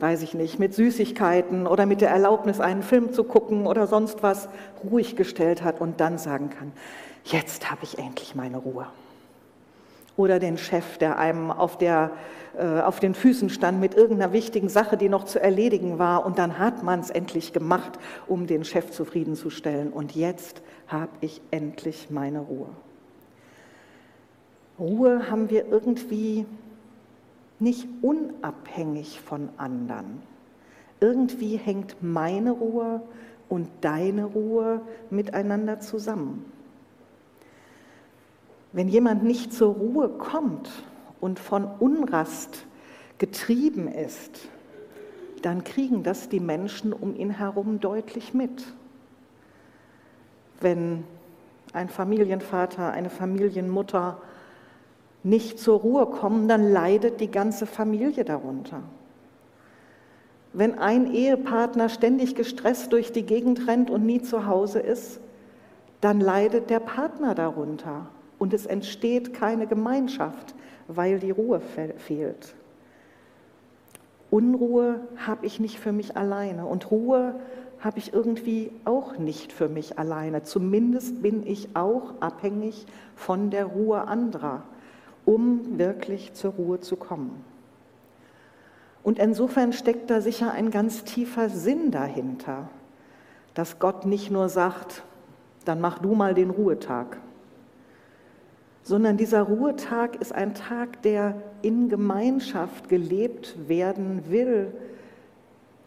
weiß 0.00 0.22
ich 0.22 0.34
nicht, 0.34 0.58
mit 0.58 0.74
Süßigkeiten 0.74 1.66
oder 1.66 1.86
mit 1.86 2.00
der 2.00 2.10
Erlaubnis, 2.10 2.60
einen 2.60 2.82
Film 2.82 3.12
zu 3.12 3.24
gucken 3.24 3.66
oder 3.66 3.86
sonst 3.86 4.22
was 4.22 4.48
ruhig 4.84 5.16
gestellt 5.16 5.62
hat 5.62 5.80
und 5.80 6.00
dann 6.00 6.18
sagen 6.18 6.50
kann, 6.50 6.72
jetzt 7.24 7.70
habe 7.70 7.84
ich 7.84 7.98
endlich 7.98 8.34
meine 8.34 8.58
Ruhe. 8.58 8.86
Oder 10.20 10.38
den 10.38 10.58
Chef, 10.58 10.98
der 10.98 11.18
einem 11.18 11.50
auf, 11.50 11.78
der, 11.78 12.10
äh, 12.58 12.80
auf 12.80 13.00
den 13.00 13.14
Füßen 13.14 13.48
stand 13.48 13.80
mit 13.80 13.94
irgendeiner 13.94 14.34
wichtigen 14.34 14.68
Sache, 14.68 14.98
die 14.98 15.08
noch 15.08 15.24
zu 15.24 15.40
erledigen 15.40 15.98
war. 15.98 16.26
Und 16.26 16.38
dann 16.38 16.58
hat 16.58 16.82
man 16.82 17.00
es 17.00 17.08
endlich 17.08 17.54
gemacht, 17.54 17.98
um 18.26 18.46
den 18.46 18.64
Chef 18.64 18.90
zufriedenzustellen. 18.90 19.90
Und 19.90 20.14
jetzt 20.14 20.60
habe 20.88 21.08
ich 21.22 21.40
endlich 21.50 22.10
meine 22.10 22.40
Ruhe. 22.40 22.66
Ruhe 24.78 25.30
haben 25.30 25.48
wir 25.48 25.66
irgendwie 25.68 26.44
nicht 27.58 27.88
unabhängig 28.02 29.22
von 29.22 29.48
anderen. 29.56 30.20
Irgendwie 31.00 31.56
hängt 31.56 31.96
meine 32.02 32.50
Ruhe 32.50 33.00
und 33.48 33.70
deine 33.80 34.26
Ruhe 34.26 34.82
miteinander 35.08 35.80
zusammen. 35.80 36.44
Wenn 38.72 38.88
jemand 38.88 39.24
nicht 39.24 39.52
zur 39.52 39.74
Ruhe 39.74 40.08
kommt 40.08 40.70
und 41.20 41.40
von 41.40 41.64
Unrast 41.64 42.66
getrieben 43.18 43.88
ist, 43.88 44.48
dann 45.42 45.64
kriegen 45.64 46.02
das 46.02 46.28
die 46.28 46.40
Menschen 46.40 46.92
um 46.92 47.16
ihn 47.16 47.30
herum 47.30 47.80
deutlich 47.80 48.32
mit. 48.32 48.64
Wenn 50.60 51.04
ein 51.72 51.88
Familienvater, 51.88 52.92
eine 52.92 53.10
Familienmutter 53.10 54.20
nicht 55.22 55.58
zur 55.58 55.80
Ruhe 55.80 56.06
kommen, 56.06 56.46
dann 56.46 56.70
leidet 56.70 57.20
die 57.20 57.30
ganze 57.30 57.66
Familie 57.66 58.24
darunter. 58.24 58.82
Wenn 60.52 60.78
ein 60.78 61.12
Ehepartner 61.12 61.88
ständig 61.88 62.34
gestresst 62.34 62.92
durch 62.92 63.12
die 63.12 63.24
Gegend 63.24 63.66
rennt 63.66 63.90
und 63.90 64.04
nie 64.04 64.22
zu 64.22 64.46
Hause 64.46 64.80
ist, 64.80 65.20
dann 66.00 66.20
leidet 66.20 66.70
der 66.70 66.80
Partner 66.80 67.34
darunter 67.34 68.06
und 68.40 68.54
es 68.54 68.66
entsteht 68.66 69.34
keine 69.34 69.68
Gemeinschaft, 69.68 70.54
weil 70.88 71.20
die 71.20 71.30
Ruhe 71.30 71.60
fehlt. 71.60 72.54
Unruhe 74.30 75.00
habe 75.16 75.44
ich 75.46 75.60
nicht 75.60 75.78
für 75.78 75.92
mich 75.92 76.16
alleine 76.16 76.64
und 76.66 76.90
Ruhe 76.90 77.34
habe 77.80 77.98
ich 77.98 78.12
irgendwie 78.12 78.72
auch 78.84 79.18
nicht 79.18 79.52
für 79.52 79.68
mich 79.68 79.98
alleine. 79.98 80.42
Zumindest 80.42 81.22
bin 81.22 81.46
ich 81.46 81.76
auch 81.76 82.14
abhängig 82.20 82.86
von 83.14 83.50
der 83.50 83.66
Ruhe 83.66 84.08
anderer, 84.08 84.62
um 85.26 85.78
wirklich 85.78 86.32
zur 86.32 86.52
Ruhe 86.52 86.80
zu 86.80 86.96
kommen. 86.96 87.44
Und 89.02 89.18
insofern 89.18 89.72
steckt 89.74 90.08
da 90.10 90.22
sicher 90.22 90.52
ein 90.52 90.70
ganz 90.70 91.04
tiefer 91.04 91.50
Sinn 91.50 91.90
dahinter, 91.90 92.70
dass 93.52 93.78
Gott 93.78 94.06
nicht 94.06 94.30
nur 94.30 94.48
sagt, 94.48 95.02
dann 95.66 95.80
mach 95.80 95.98
du 95.98 96.14
mal 96.14 96.32
den 96.32 96.50
Ruhetag, 96.50 97.18
sondern 98.82 99.16
dieser 99.16 99.42
Ruhetag 99.42 100.16
ist 100.16 100.32
ein 100.32 100.54
Tag, 100.54 101.02
der 101.02 101.34
in 101.62 101.88
Gemeinschaft 101.88 102.88
gelebt 102.88 103.68
werden 103.68 104.24
will, 104.28 104.72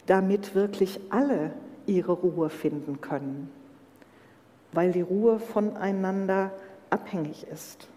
damit 0.06 0.54
wirklich 0.54 1.00
alle 1.10 1.50
ihre 1.86 2.12
Ruhe 2.12 2.50
finden 2.50 3.00
können, 3.00 3.50
weil 4.72 4.92
die 4.92 5.00
Ruhe 5.00 5.38
voneinander 5.38 6.52
abhängig 6.90 7.46
ist. 7.52 7.88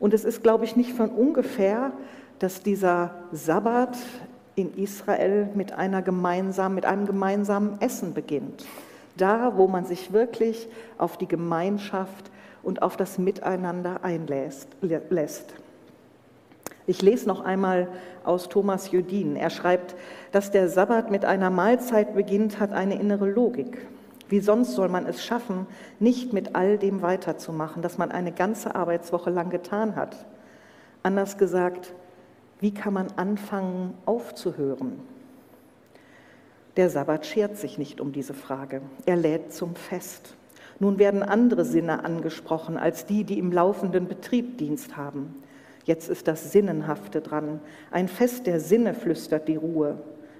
Und 0.00 0.12
es 0.12 0.24
ist, 0.24 0.42
glaube 0.42 0.64
ich, 0.64 0.76
nicht 0.76 0.92
von 0.92 1.10
ungefähr, 1.10 1.92
dass 2.38 2.62
dieser 2.62 3.14
Sabbat 3.32 3.96
in 4.56 4.74
Israel 4.74 5.48
mit, 5.54 5.72
einer 5.72 6.02
gemeinsamen, 6.02 6.74
mit 6.74 6.84
einem 6.84 7.06
gemeinsamen 7.06 7.80
Essen 7.80 8.14
beginnt. 8.14 8.66
Da, 9.16 9.56
wo 9.56 9.68
man 9.68 9.84
sich 9.84 10.12
wirklich 10.12 10.68
auf 10.98 11.16
die 11.16 11.28
Gemeinschaft 11.28 12.30
und 12.64 12.82
auf 12.82 12.96
das 12.96 13.18
Miteinander 13.18 14.02
einlässt. 14.02 14.68
Ich 16.86 17.00
lese 17.00 17.28
noch 17.28 17.40
einmal 17.40 17.88
aus 18.24 18.48
Thomas 18.48 18.90
Judin. 18.90 19.36
Er 19.36 19.50
schreibt, 19.50 19.94
dass 20.32 20.50
der 20.50 20.68
Sabbat 20.68 21.10
mit 21.10 21.24
einer 21.24 21.50
Mahlzeit 21.50 22.14
beginnt, 22.14 22.60
hat 22.60 22.72
eine 22.72 22.98
innere 23.00 23.28
Logik. 23.30 23.86
Wie 24.28 24.40
sonst 24.40 24.72
soll 24.72 24.88
man 24.88 25.06
es 25.06 25.24
schaffen, 25.24 25.66
nicht 25.98 26.32
mit 26.32 26.54
all 26.54 26.78
dem 26.78 27.02
weiterzumachen, 27.02 27.82
das 27.82 27.98
man 27.98 28.10
eine 28.10 28.32
ganze 28.32 28.74
Arbeitswoche 28.74 29.30
lang 29.30 29.50
getan 29.50 29.96
hat? 29.96 30.26
Anders 31.02 31.38
gesagt, 31.38 31.94
wie 32.60 32.72
kann 32.72 32.94
man 32.94 33.08
anfangen 33.16 33.94
aufzuhören? 34.06 35.00
Der 36.76 36.90
Sabbat 36.90 37.26
schert 37.26 37.56
sich 37.56 37.78
nicht 37.78 38.00
um 38.00 38.12
diese 38.12 38.34
Frage. 38.34 38.82
Er 39.06 39.16
lädt 39.16 39.52
zum 39.52 39.74
Fest. 39.76 40.34
Nun 40.80 40.98
werden 40.98 41.22
andere 41.22 41.64
Sinne 41.64 42.04
angesprochen 42.04 42.76
als 42.76 43.06
die, 43.06 43.24
die 43.24 43.38
im 43.38 43.52
laufenden 43.52 44.08
Betrieb 44.08 44.58
Dienst 44.58 44.96
haben. 44.96 45.34
Jetzt 45.84 46.08
ist 46.08 46.26
das 46.28 46.50
Sinnenhafte 46.50 47.20
dran. 47.20 47.60
Ein 47.90 48.08
Fest 48.08 48.46
der 48.46 48.60
Sinne 48.60 48.94
flüstert 48.94 49.48
die 49.48 49.56
Ruhe. 49.56 49.98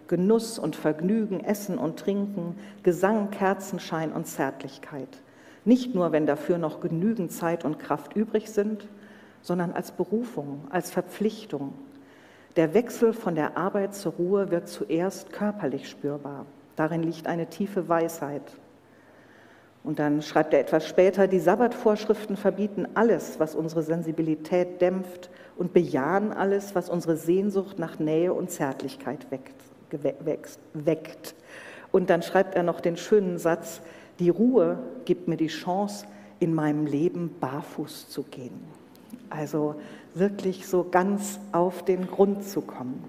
Genuss 0.09 0.59
und 0.59 0.76
Vergnügen, 0.76 1.41
Essen 1.41 1.79
und 1.79 1.99
Trinken, 1.99 2.57
Gesang, 2.83 3.31
Kerzenschein 3.31 4.12
und 4.12 4.26
Zärtlichkeit. 4.26 5.09
Nicht 5.64 5.95
nur, 5.95 6.12
wenn 6.12 6.26
dafür 6.26 6.59
noch 6.59 6.81
genügend 6.81 7.33
Zeit 7.33 7.64
und 7.64 7.79
Kraft 7.79 8.14
übrig 8.14 8.50
sind, 8.50 8.87
sondern 9.41 9.73
als 9.73 9.93
Berufung, 9.93 10.64
als 10.71 10.91
Verpflichtung. 10.91 11.73
Der 12.57 12.75
Wechsel 12.75 13.12
von 13.12 13.35
der 13.35 13.57
Arbeit 13.57 13.95
zur 13.95 14.12
Ruhe 14.12 14.50
wird 14.50 14.69
zuerst 14.69 15.33
körperlich 15.33 15.88
spürbar. 15.88 16.47
Darin 16.76 17.03
liegt 17.03 17.26
eine 17.26 17.49
tiefe 17.49 17.88
Weisheit. 17.88 18.43
Und 19.85 19.99
dann 19.99 20.23
schreibt 20.23 20.55
er 20.55 20.61
etwas 20.61 20.88
später, 20.88 21.29
die 21.29 21.38
Sabbatvorschriften 21.38 22.38
verbieten 22.38 22.88
alles, 22.95 23.38
was 23.38 23.55
unsere 23.55 23.83
Sensibilität 23.83 24.81
dämpft 24.81 25.29
und 25.57 25.75
bejahen 25.75 26.33
alles, 26.33 26.75
was 26.75 26.88
unsere 26.88 27.19
Sehnsucht 27.19 27.79
nach 27.79 27.99
Nähe 27.99 28.33
und 28.33 28.50
Zärtlichkeit 28.50 29.26
weckt. 29.31 31.35
Und 31.93 32.11
dann 32.11 32.23
schreibt 32.23 32.55
er 32.55 32.62
noch 32.62 32.81
den 32.81 32.97
schönen 32.97 33.38
Satz, 33.38 33.83
die 34.19 34.31
Ruhe 34.31 34.79
gibt 35.05 35.29
mir 35.29 35.37
die 35.37 35.49
Chance, 35.49 36.07
in 36.41 36.55
meinem 36.55 36.87
Leben 36.87 37.37
barfuß 37.38 38.09
zu 38.09 38.23
gehen. 38.23 38.59
Also 39.29 39.75
wirklich 40.14 40.67
so 40.67 40.87
ganz 40.91 41.38
auf 41.53 41.85
den 41.85 42.07
Grund 42.07 42.45
zu 42.45 42.62
kommen. 42.62 43.05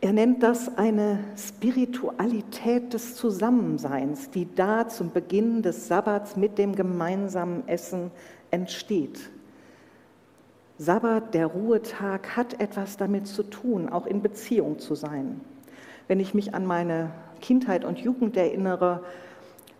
Er 0.00 0.12
nennt 0.12 0.44
das 0.44 0.78
eine 0.78 1.18
Spiritualität 1.36 2.94
des 2.94 3.16
Zusammenseins, 3.16 4.30
die 4.30 4.46
da 4.54 4.86
zum 4.86 5.10
Beginn 5.10 5.62
des 5.62 5.88
Sabbats 5.88 6.36
mit 6.36 6.56
dem 6.56 6.76
gemeinsamen 6.76 7.66
Essen 7.66 8.12
entsteht. 8.52 9.18
Sabbat, 10.78 11.34
der 11.34 11.46
Ruhetag, 11.46 12.36
hat 12.36 12.60
etwas 12.60 12.96
damit 12.96 13.26
zu 13.26 13.42
tun, 13.42 13.88
auch 13.88 14.06
in 14.06 14.22
Beziehung 14.22 14.78
zu 14.78 14.94
sein. 14.94 15.40
Wenn 16.06 16.20
ich 16.20 16.32
mich 16.32 16.54
an 16.54 16.64
meine 16.64 17.10
Kindheit 17.40 17.84
und 17.84 17.98
Jugend 17.98 18.36
erinnere, 18.36 19.02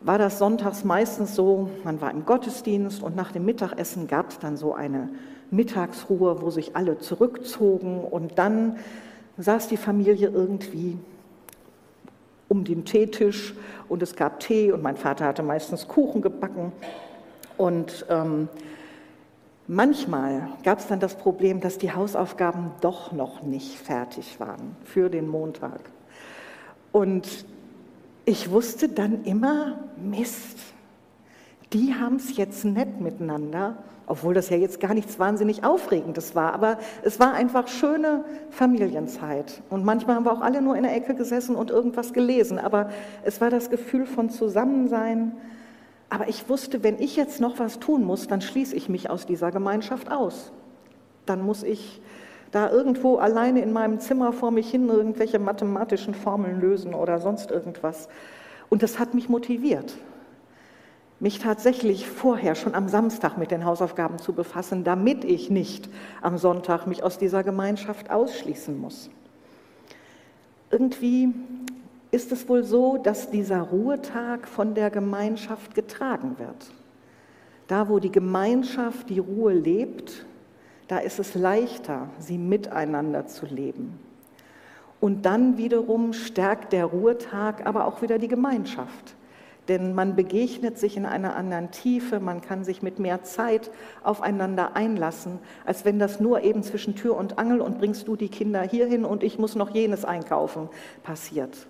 war 0.00 0.18
das 0.18 0.40
sonntags 0.40 0.82
meistens 0.82 1.36
so, 1.36 1.70
man 1.84 2.00
war 2.00 2.10
im 2.10 2.24
Gottesdienst 2.24 3.04
und 3.04 3.14
nach 3.14 3.30
dem 3.30 3.44
Mittagessen 3.44 4.08
gab 4.08 4.30
es 4.30 4.40
dann 4.40 4.56
so 4.56 4.74
eine 4.74 5.10
Mittagsruhe, 5.52 6.42
wo 6.42 6.50
sich 6.50 6.74
alle 6.74 6.98
zurückzogen 6.98 8.00
und 8.00 8.36
dann 8.36 8.78
saß 9.38 9.68
die 9.68 9.76
Familie 9.76 10.28
irgendwie 10.28 10.98
um 12.48 12.64
den 12.64 12.84
Teetisch 12.84 13.54
und 13.88 14.02
es 14.02 14.16
gab 14.16 14.40
Tee 14.40 14.72
und 14.72 14.82
mein 14.82 14.96
Vater 14.96 15.24
hatte 15.26 15.42
meistens 15.42 15.86
Kuchen 15.86 16.22
gebacken 16.22 16.72
und 17.56 18.06
ähm, 18.08 18.48
manchmal 19.66 20.48
gab 20.64 20.78
es 20.78 20.86
dann 20.86 21.00
das 21.00 21.16
Problem, 21.16 21.60
dass 21.60 21.78
die 21.78 21.92
Hausaufgaben 21.92 22.72
doch 22.80 23.12
noch 23.12 23.42
nicht 23.42 23.76
fertig 23.76 24.40
waren 24.40 24.76
für 24.84 25.10
den 25.10 25.28
Montag. 25.28 25.80
Und 26.90 27.46
ich 28.24 28.50
wusste 28.50 28.88
dann 28.88 29.24
immer, 29.24 29.78
Mist, 29.96 30.58
die 31.72 31.94
haben 31.94 32.16
es 32.16 32.36
jetzt 32.36 32.64
nett 32.64 33.00
miteinander, 33.00 33.76
obwohl 34.06 34.32
das 34.32 34.48
ja 34.48 34.56
jetzt 34.56 34.80
gar 34.80 34.94
nichts 34.94 35.18
wahnsinnig 35.18 35.64
Aufregendes 35.64 36.34
war, 36.34 36.54
aber 36.54 36.78
es 37.02 37.20
war 37.20 37.34
einfach 37.34 37.68
schöne 37.68 38.24
Familienzeit. 38.50 39.62
Und 39.68 39.84
manchmal 39.84 40.16
haben 40.16 40.24
wir 40.24 40.32
auch 40.32 40.40
alle 40.40 40.62
nur 40.62 40.76
in 40.76 40.82
der 40.82 40.96
Ecke 40.96 41.14
gesessen 41.14 41.56
und 41.56 41.70
irgendwas 41.70 42.14
gelesen, 42.14 42.58
aber 42.58 42.88
es 43.22 43.40
war 43.40 43.50
das 43.50 43.68
Gefühl 43.68 44.06
von 44.06 44.30
Zusammensein. 44.30 45.32
Aber 46.08 46.28
ich 46.28 46.48
wusste, 46.48 46.82
wenn 46.82 46.98
ich 46.98 47.16
jetzt 47.16 47.38
noch 47.38 47.58
was 47.58 47.80
tun 47.80 48.02
muss, 48.02 48.28
dann 48.28 48.40
schließe 48.40 48.74
ich 48.74 48.88
mich 48.88 49.10
aus 49.10 49.26
dieser 49.26 49.50
Gemeinschaft 49.50 50.10
aus. 50.10 50.52
Dann 51.26 51.42
muss 51.42 51.62
ich 51.62 52.00
da 52.50 52.70
irgendwo 52.70 53.16
alleine 53.16 53.60
in 53.60 53.74
meinem 53.74 54.00
Zimmer 54.00 54.32
vor 54.32 54.50
mich 54.50 54.70
hin 54.70 54.88
irgendwelche 54.88 55.38
mathematischen 55.38 56.14
Formeln 56.14 56.62
lösen 56.62 56.94
oder 56.94 57.20
sonst 57.20 57.50
irgendwas. 57.50 58.08
Und 58.70 58.82
das 58.82 58.98
hat 58.98 59.12
mich 59.12 59.28
motiviert, 59.28 59.98
mich 61.20 61.40
tatsächlich 61.40 62.08
vorher 62.08 62.54
schon 62.54 62.74
am 62.74 62.88
Samstag 62.88 63.38
mit 63.38 63.50
den 63.50 63.64
Hausaufgaben 63.64 64.18
zu 64.18 64.32
befassen, 64.32 64.84
damit 64.84 65.24
ich 65.24 65.50
nicht 65.50 65.88
am 66.22 66.38
Sonntag 66.38 66.86
mich 66.86 67.02
aus 67.02 67.18
dieser 67.18 67.42
Gemeinschaft 67.42 68.10
ausschließen 68.10 68.80
muss. 68.80 69.10
Irgendwie 70.70 71.34
ist 72.10 72.30
es 72.30 72.48
wohl 72.48 72.62
so, 72.62 72.98
dass 72.98 73.30
dieser 73.30 73.62
Ruhetag 73.62 74.46
von 74.46 74.74
der 74.74 74.90
Gemeinschaft 74.90 75.74
getragen 75.74 76.36
wird. 76.38 76.70
Da, 77.66 77.88
wo 77.88 77.98
die 77.98 78.12
Gemeinschaft 78.12 79.10
die 79.10 79.18
Ruhe 79.18 79.52
lebt, 79.52 80.24
da 80.86 80.98
ist 80.98 81.18
es 81.18 81.34
leichter, 81.34 82.08
sie 82.18 82.38
miteinander 82.38 83.26
zu 83.26 83.44
leben. 83.44 83.98
Und 85.00 85.26
dann 85.26 85.58
wiederum 85.58 86.12
stärkt 86.12 86.72
der 86.72 86.86
Ruhetag 86.86 87.66
aber 87.66 87.84
auch 87.84 88.00
wieder 88.02 88.18
die 88.18 88.28
Gemeinschaft. 88.28 89.14
Denn 89.68 89.94
man 89.94 90.16
begegnet 90.16 90.78
sich 90.78 90.96
in 90.96 91.04
einer 91.04 91.36
anderen 91.36 91.70
Tiefe, 91.70 92.20
man 92.20 92.40
kann 92.40 92.64
sich 92.64 92.82
mit 92.82 92.98
mehr 92.98 93.22
Zeit 93.22 93.70
aufeinander 94.02 94.74
einlassen, 94.74 95.38
als 95.66 95.84
wenn 95.84 95.98
das 95.98 96.20
nur 96.20 96.42
eben 96.42 96.62
zwischen 96.62 96.96
Tür 96.96 97.16
und 97.16 97.38
Angel 97.38 97.60
und 97.60 97.78
bringst 97.78 98.08
du 98.08 98.16
die 98.16 98.30
Kinder 98.30 98.62
hierhin 98.62 99.04
und 99.04 99.22
ich 99.22 99.38
muss 99.38 99.54
noch 99.54 99.74
jenes 99.74 100.06
einkaufen 100.06 100.70
passiert. 101.02 101.66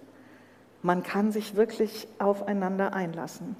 Man 0.81 1.03
kann 1.03 1.33
sich 1.33 1.57
wirklich 1.57 2.07
aufeinander 2.21 2.95
einlassen. 2.95 3.57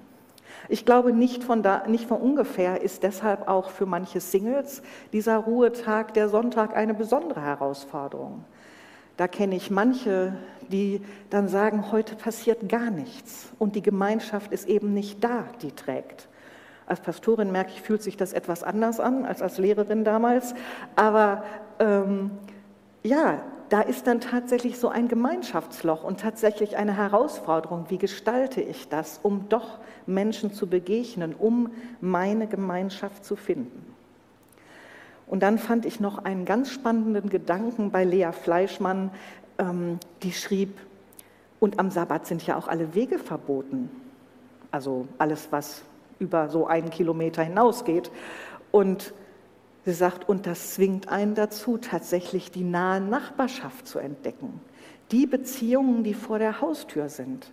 Ich 0.69 0.85
glaube, 0.85 1.13
nicht 1.13 1.43
von, 1.43 1.63
da, 1.63 1.87
nicht 1.87 2.07
von 2.07 2.21
ungefähr 2.21 2.81
ist 2.81 3.03
deshalb 3.03 3.49
auch 3.49 3.71
für 3.71 3.87
manche 3.87 4.21
Singles 4.21 4.83
dieser 5.13 5.39
Ruhetag, 5.39 6.15
der 6.15 6.29
Sonntag, 6.29 6.77
eine 6.77 6.95
besondere 6.95 7.43
Herausforderung. 7.43 8.45
Da 9.19 9.27
kenne 9.27 9.57
ich 9.57 9.69
manche, 9.69 10.33
die 10.69 11.03
dann 11.29 11.49
sagen, 11.49 11.91
heute 11.91 12.15
passiert 12.15 12.69
gar 12.69 12.91
nichts 12.91 13.49
und 13.59 13.75
die 13.75 13.83
Gemeinschaft 13.83 14.53
ist 14.53 14.69
eben 14.69 14.95
nicht 14.95 15.25
da, 15.25 15.45
die 15.61 15.73
trägt. 15.73 16.29
Als 16.87 17.01
Pastorin 17.01 17.51
merke 17.51 17.73
ich, 17.73 17.83
fühlt 17.83 18.01
sich 18.01 18.17
das 18.17 18.33
etwas 18.33 18.63
anders 18.63 19.01
an 19.01 19.27
als 19.27 19.43
als 19.43 19.59
Lehrerin 19.59 20.05
damals. 20.05 20.55
Aber 20.95 21.43
ähm, 21.81 22.31
ja, 23.03 23.43
da 23.71 23.81
ist 23.81 24.07
dann 24.07 24.21
tatsächlich 24.21 24.79
so 24.79 24.89
ein 24.89 25.09
Gemeinschaftsloch 25.09 26.05
und 26.05 26.21
tatsächlich 26.21 26.77
eine 26.77 26.97
Herausforderung, 26.97 27.87
wie 27.89 27.99
gestalte 27.99 28.61
ich 28.61 28.89
das, 28.89 29.19
um 29.25 29.49
doch 29.49 29.81
Menschen 30.07 30.53
zu 30.55 30.69
begegnen, 30.69 31.35
um 31.35 31.73
meine 32.01 32.47
Gemeinschaft 32.47 33.25
zu 33.25 33.35
finden. 33.35 33.98
Und 35.29 35.43
dann 35.43 35.59
fand 35.59 35.85
ich 35.87 36.01
noch 36.01 36.25
einen 36.25 36.45
ganz 36.45 36.71
spannenden 36.71 37.29
Gedanken 37.29 37.91
bei 37.91 38.05
Lea 38.05 38.33
Fleischmann, 38.33 39.11
ähm, 39.59 39.99
die 40.23 40.33
schrieb, 40.33 40.79
und 41.61 41.79
am 41.81 41.91
Sabbat 41.91 42.27
sind 42.27 42.47
ja 42.47 42.57
auch 42.57 42.69
alle 42.69 42.95
Wege 42.95 43.19
verboten, 43.19 43.91
also 44.71 45.09
alles, 45.19 45.49
was 45.51 45.83
über 46.21 46.49
so 46.49 46.67
einen 46.67 46.91
Kilometer 46.91 47.43
hinausgeht. 47.43 48.11
Und 48.71 49.13
Sie 49.85 49.95
sagt, 49.95 50.29
und 50.29 50.47
das 50.47 50.75
zwingt 50.75 51.09
einen 51.09 51.35
dazu, 51.35 51.79
tatsächlich 51.79 52.51
die 52.51 52.63
nahe 52.63 53.01
Nachbarschaft 53.01 53.87
zu 53.87 53.99
entdecken. 53.99 54.61
Die 55.13 55.27
Beziehungen, 55.27 56.05
die 56.05 56.13
vor 56.13 56.39
der 56.39 56.61
Haustür 56.61 57.09
sind. 57.09 57.51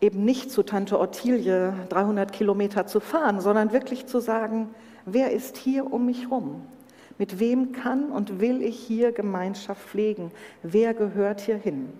Eben 0.00 0.24
nicht 0.24 0.50
zu 0.50 0.64
Tante 0.64 0.98
Ottilie 0.98 1.72
300 1.88 2.32
Kilometer 2.32 2.88
zu 2.88 2.98
fahren, 2.98 3.40
sondern 3.40 3.72
wirklich 3.72 4.06
zu 4.06 4.18
sagen, 4.18 4.74
wer 5.06 5.30
ist 5.30 5.56
hier 5.56 5.92
um 5.92 6.06
mich 6.06 6.32
rum? 6.32 6.62
Mit 7.18 7.38
wem 7.38 7.72
kann 7.72 8.10
und 8.10 8.40
will 8.40 8.62
ich 8.62 8.78
hier 8.78 9.12
Gemeinschaft 9.12 9.88
pflegen? 9.88 10.30
Wer 10.62 10.94
gehört 10.94 11.40
hier 11.40 11.56
hin? 11.56 11.92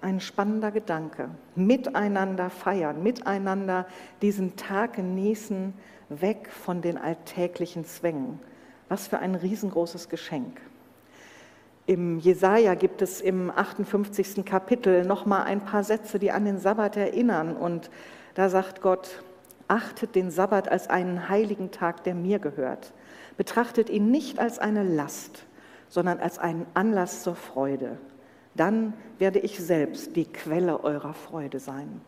Ein 0.00 0.20
spannender 0.20 0.70
Gedanke. 0.70 1.30
Miteinander 1.54 2.50
feiern, 2.50 3.02
miteinander 3.02 3.86
diesen 4.22 4.56
Tag 4.56 4.94
genießen, 4.94 5.74
weg 6.08 6.48
von 6.48 6.82
den 6.82 6.98
alltäglichen 6.98 7.84
Zwängen. 7.84 8.40
Was 8.88 9.06
für 9.06 9.18
ein 9.18 9.34
riesengroßes 9.34 10.08
Geschenk. 10.08 10.60
Im 11.86 12.18
Jesaja 12.18 12.74
gibt 12.74 13.02
es 13.02 13.20
im 13.20 13.50
58. 13.50 14.44
Kapitel 14.44 15.04
noch 15.04 15.26
mal 15.26 15.42
ein 15.42 15.60
paar 15.60 15.84
Sätze, 15.84 16.18
die 16.18 16.30
an 16.30 16.44
den 16.44 16.58
Sabbat 16.58 16.96
erinnern. 16.96 17.56
Und 17.56 17.90
da 18.34 18.48
sagt 18.48 18.80
Gott: 18.80 19.22
Achtet 19.70 20.16
den 20.16 20.32
Sabbat 20.32 20.68
als 20.68 20.90
einen 20.90 21.28
heiligen 21.28 21.70
Tag, 21.70 22.02
der 22.02 22.16
mir 22.16 22.40
gehört. 22.40 22.92
Betrachtet 23.36 23.88
ihn 23.88 24.10
nicht 24.10 24.40
als 24.40 24.58
eine 24.58 24.82
Last, 24.82 25.44
sondern 25.88 26.18
als 26.18 26.40
einen 26.40 26.66
Anlass 26.74 27.22
zur 27.22 27.36
Freude. 27.36 27.96
Dann 28.56 28.94
werde 29.18 29.38
ich 29.38 29.60
selbst 29.60 30.16
die 30.16 30.24
Quelle 30.24 30.82
eurer 30.82 31.14
Freude 31.14 31.60
sein. 31.60 32.00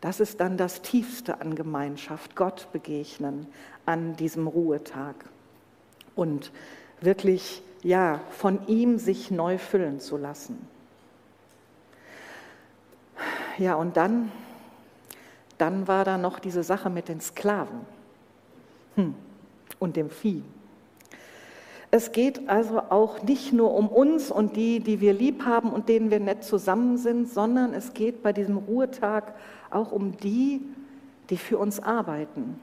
Das 0.00 0.18
ist 0.18 0.40
dann 0.40 0.56
das 0.56 0.82
Tiefste 0.82 1.40
an 1.40 1.54
Gemeinschaft, 1.54 2.34
Gott 2.34 2.66
begegnen 2.72 3.46
an 3.86 4.16
diesem 4.16 4.48
Ruhetag 4.48 5.14
und 6.16 6.50
wirklich 7.00 7.62
ja 7.84 8.20
von 8.30 8.66
ihm 8.66 8.98
sich 8.98 9.30
neu 9.30 9.58
füllen 9.58 10.00
zu 10.00 10.16
lassen. 10.16 10.68
Ja, 13.58 13.76
und 13.76 13.96
dann, 13.96 14.32
dann 15.58 15.88
war 15.88 16.04
da 16.04 16.18
noch 16.18 16.38
diese 16.38 16.62
Sache 16.62 16.90
mit 16.90 17.08
den 17.08 17.20
Sklaven 17.20 17.80
hm. 18.96 19.14
und 19.78 19.96
dem 19.96 20.10
Vieh. 20.10 20.42
Es 21.90 22.10
geht 22.10 22.48
also 22.48 22.80
auch 22.90 23.22
nicht 23.22 23.52
nur 23.52 23.72
um 23.72 23.88
uns 23.88 24.32
und 24.32 24.56
die, 24.56 24.80
die 24.80 25.00
wir 25.00 25.12
lieb 25.12 25.44
haben 25.44 25.70
und 25.70 25.88
denen 25.88 26.10
wir 26.10 26.18
nett 26.18 26.42
zusammen 26.42 26.96
sind, 26.96 27.30
sondern 27.30 27.72
es 27.72 27.94
geht 27.94 28.20
bei 28.20 28.32
diesem 28.32 28.56
Ruhetag 28.56 29.34
auch 29.70 29.92
um 29.92 30.16
die, 30.16 30.60
die 31.30 31.36
für 31.36 31.56
uns 31.56 31.78
arbeiten. 31.78 32.58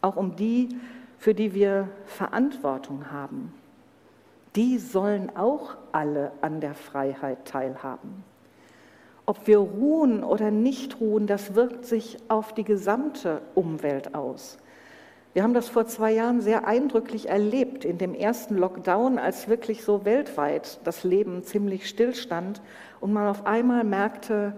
Auch 0.00 0.16
um 0.16 0.34
die, 0.34 0.70
für 1.18 1.34
die 1.34 1.52
wir 1.52 1.88
Verantwortung 2.06 3.10
haben, 3.10 3.52
die 4.54 4.78
sollen 4.78 5.36
auch 5.36 5.76
alle 5.92 6.32
an 6.40 6.62
der 6.62 6.74
Freiheit 6.74 7.44
teilhaben. 7.44 8.24
Ob 9.26 9.48
wir 9.48 9.58
ruhen 9.58 10.22
oder 10.22 10.52
nicht 10.52 11.00
ruhen, 11.00 11.26
das 11.26 11.56
wirkt 11.56 11.84
sich 11.84 12.16
auf 12.28 12.54
die 12.54 12.62
gesamte 12.62 13.42
Umwelt 13.56 14.14
aus. 14.14 14.58
Wir 15.34 15.42
haben 15.42 15.52
das 15.52 15.68
vor 15.68 15.86
zwei 15.86 16.12
Jahren 16.12 16.40
sehr 16.40 16.66
eindrücklich 16.66 17.28
erlebt 17.28 17.84
in 17.84 17.98
dem 17.98 18.14
ersten 18.14 18.56
Lockdown, 18.56 19.18
als 19.18 19.48
wirklich 19.48 19.82
so 19.82 20.04
weltweit 20.04 20.80
das 20.84 21.04
Leben 21.04 21.42
ziemlich 21.42 21.88
stillstand 21.88 22.62
und 23.00 23.12
man 23.12 23.28
auf 23.28 23.44
einmal 23.44 23.84
merkte, 23.84 24.54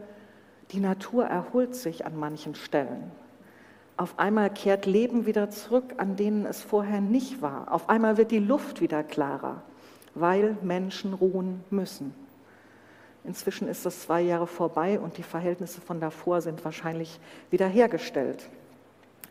die 0.71 0.81
Natur 0.81 1.25
erholt 1.25 1.75
sich 1.75 2.07
an 2.07 2.17
manchen 2.17 2.55
Stellen. 2.55 3.11
Auf 3.97 4.19
einmal 4.19 4.51
kehrt 4.51 4.87
Leben 4.87 5.27
wieder 5.27 5.51
zurück, 5.51 5.95
an 5.97 6.15
denen 6.15 6.47
es 6.47 6.63
vorher 6.63 7.01
nicht 7.01 7.43
war. 7.43 7.73
Auf 7.73 7.89
einmal 7.89 8.17
wird 8.19 8.31
die 8.31 8.39
Luft 8.39 8.81
wieder 8.81 9.03
klarer, 9.03 9.63
weil 10.15 10.59
Menschen 10.63 11.15
ruhen 11.15 11.65
müssen. 11.71 12.15
Inzwischen 13.29 13.69
ist 13.69 13.85
das 13.85 14.01
zwei 14.01 14.23
Jahre 14.23 14.47
vorbei 14.47 14.99
und 14.99 15.19
die 15.19 15.23
Verhältnisse 15.23 15.83
von 15.83 16.01
davor 16.01 16.41
sind 16.41 16.65
wahrscheinlich 16.65 17.21
wiederhergestellt. 17.51 18.49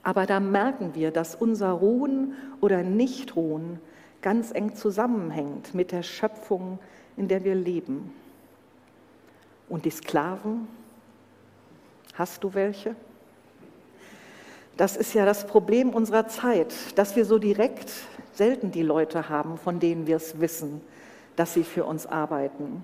Aber 0.04 0.28
da 0.28 0.40
merken 0.40 0.94
wir, 0.94 1.10
dass 1.10 1.34
unser 1.34 1.72
Ruhen 1.72 2.36
oder 2.62 2.84
Nichtruhen 2.84 3.80
ganz 4.22 4.52
eng 4.52 4.76
zusammenhängt 4.76 5.74
mit 5.74 5.92
der 5.92 6.04
Schöpfung, 6.04 6.78
in 7.18 7.28
der 7.28 7.44
wir 7.44 7.56
leben. 7.56 8.14
Und 9.68 9.84
die 9.86 9.90
Sklaven, 9.90 10.68
hast 12.14 12.44
du 12.44 12.54
welche? 12.54 12.96
Das 14.78 14.96
ist 14.96 15.16
ja 15.16 15.26
das 15.26 15.48
Problem 15.48 15.90
unserer 15.90 16.28
Zeit, 16.28 16.76
dass 17.00 17.16
wir 17.16 17.26
so 17.26 17.40
direkt 17.40 17.92
selten 18.34 18.70
die 18.70 18.84
Leute 18.84 19.28
haben, 19.28 19.58
von 19.58 19.80
denen 19.80 20.06
wir 20.06 20.18
es 20.18 20.40
wissen, 20.40 20.82
dass 21.36 21.56
sie 21.56 21.64
für 21.64 21.84
uns 21.84 22.06
arbeiten. 22.06 22.84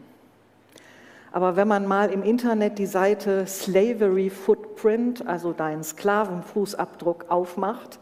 Aber 1.34 1.56
wenn 1.56 1.68
man 1.68 1.88
mal 1.88 2.12
im 2.12 2.22
Internet 2.22 2.78
die 2.78 2.86
Seite 2.86 3.48
Slavery 3.48 4.30
Footprint, 4.30 5.26
also 5.26 5.52
deinen 5.52 5.84
Sklavenfußabdruck, 5.84 7.26
aufmacht 7.30 8.00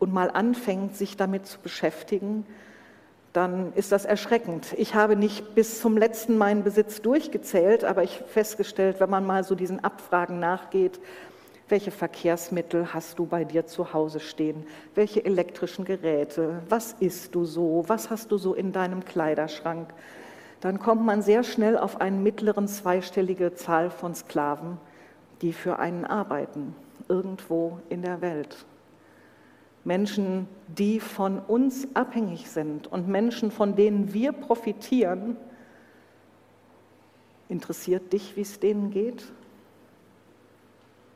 und 0.00 0.12
mal 0.12 0.28
anfängt, 0.28 0.96
sich 0.96 1.16
damit 1.16 1.46
zu 1.46 1.60
beschäftigen, 1.60 2.44
dann 3.32 3.72
ist 3.74 3.92
das 3.92 4.04
erschreckend. 4.04 4.74
Ich 4.76 4.96
habe 4.96 5.14
nicht 5.14 5.54
bis 5.54 5.80
zum 5.80 5.96
letzten 5.96 6.36
meinen 6.36 6.64
Besitz 6.64 7.00
durchgezählt, 7.00 7.84
aber 7.84 8.02
ich 8.02 8.20
festgestellt, 8.26 8.98
wenn 8.98 9.10
man 9.10 9.24
mal 9.24 9.44
so 9.44 9.54
diesen 9.54 9.84
Abfragen 9.84 10.40
nachgeht, 10.40 10.98
welche 11.68 11.92
Verkehrsmittel 11.92 12.92
hast 12.92 13.20
du 13.20 13.26
bei 13.26 13.44
dir 13.44 13.66
zu 13.66 13.92
Hause 13.92 14.18
stehen? 14.18 14.66
Welche 14.96 15.24
elektrischen 15.24 15.84
Geräte? 15.84 16.60
Was 16.68 16.96
isst 16.98 17.36
du 17.36 17.44
so? 17.44 17.84
Was 17.86 18.10
hast 18.10 18.32
du 18.32 18.36
so 18.36 18.52
in 18.52 18.72
deinem 18.72 19.04
Kleiderschrank? 19.04 19.94
Dann 20.64 20.78
kommt 20.78 21.04
man 21.04 21.20
sehr 21.20 21.42
schnell 21.42 21.76
auf 21.76 22.00
eine 22.00 22.16
mittleren 22.16 22.68
zweistellige 22.68 23.52
Zahl 23.52 23.90
von 23.90 24.14
Sklaven, 24.14 24.78
die 25.42 25.52
für 25.52 25.78
einen 25.78 26.06
arbeiten, 26.06 26.74
irgendwo 27.06 27.80
in 27.90 28.00
der 28.00 28.22
Welt. 28.22 28.64
Menschen, 29.84 30.48
die 30.68 31.00
von 31.00 31.38
uns 31.38 31.86
abhängig 31.92 32.48
sind 32.48 32.86
und 32.86 33.08
Menschen, 33.08 33.50
von 33.50 33.76
denen 33.76 34.14
wir 34.14 34.32
profitieren. 34.32 35.36
Interessiert 37.50 38.14
dich, 38.14 38.34
wie 38.34 38.40
es 38.40 38.58
denen 38.58 38.90
geht? 38.90 39.22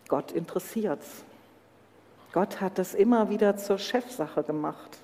Gott 0.09 0.31
interessiert's. 0.31 1.25
Gott 2.35 2.61
hat 2.61 2.79
es 2.79 2.93
immer 2.93 3.31
wieder 3.31 3.57
zur 3.57 3.79
Chefsache 3.79 4.43
gemacht. 4.43 4.99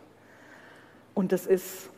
Und 1.15 1.33
es 1.33 1.47
ist 1.47 1.89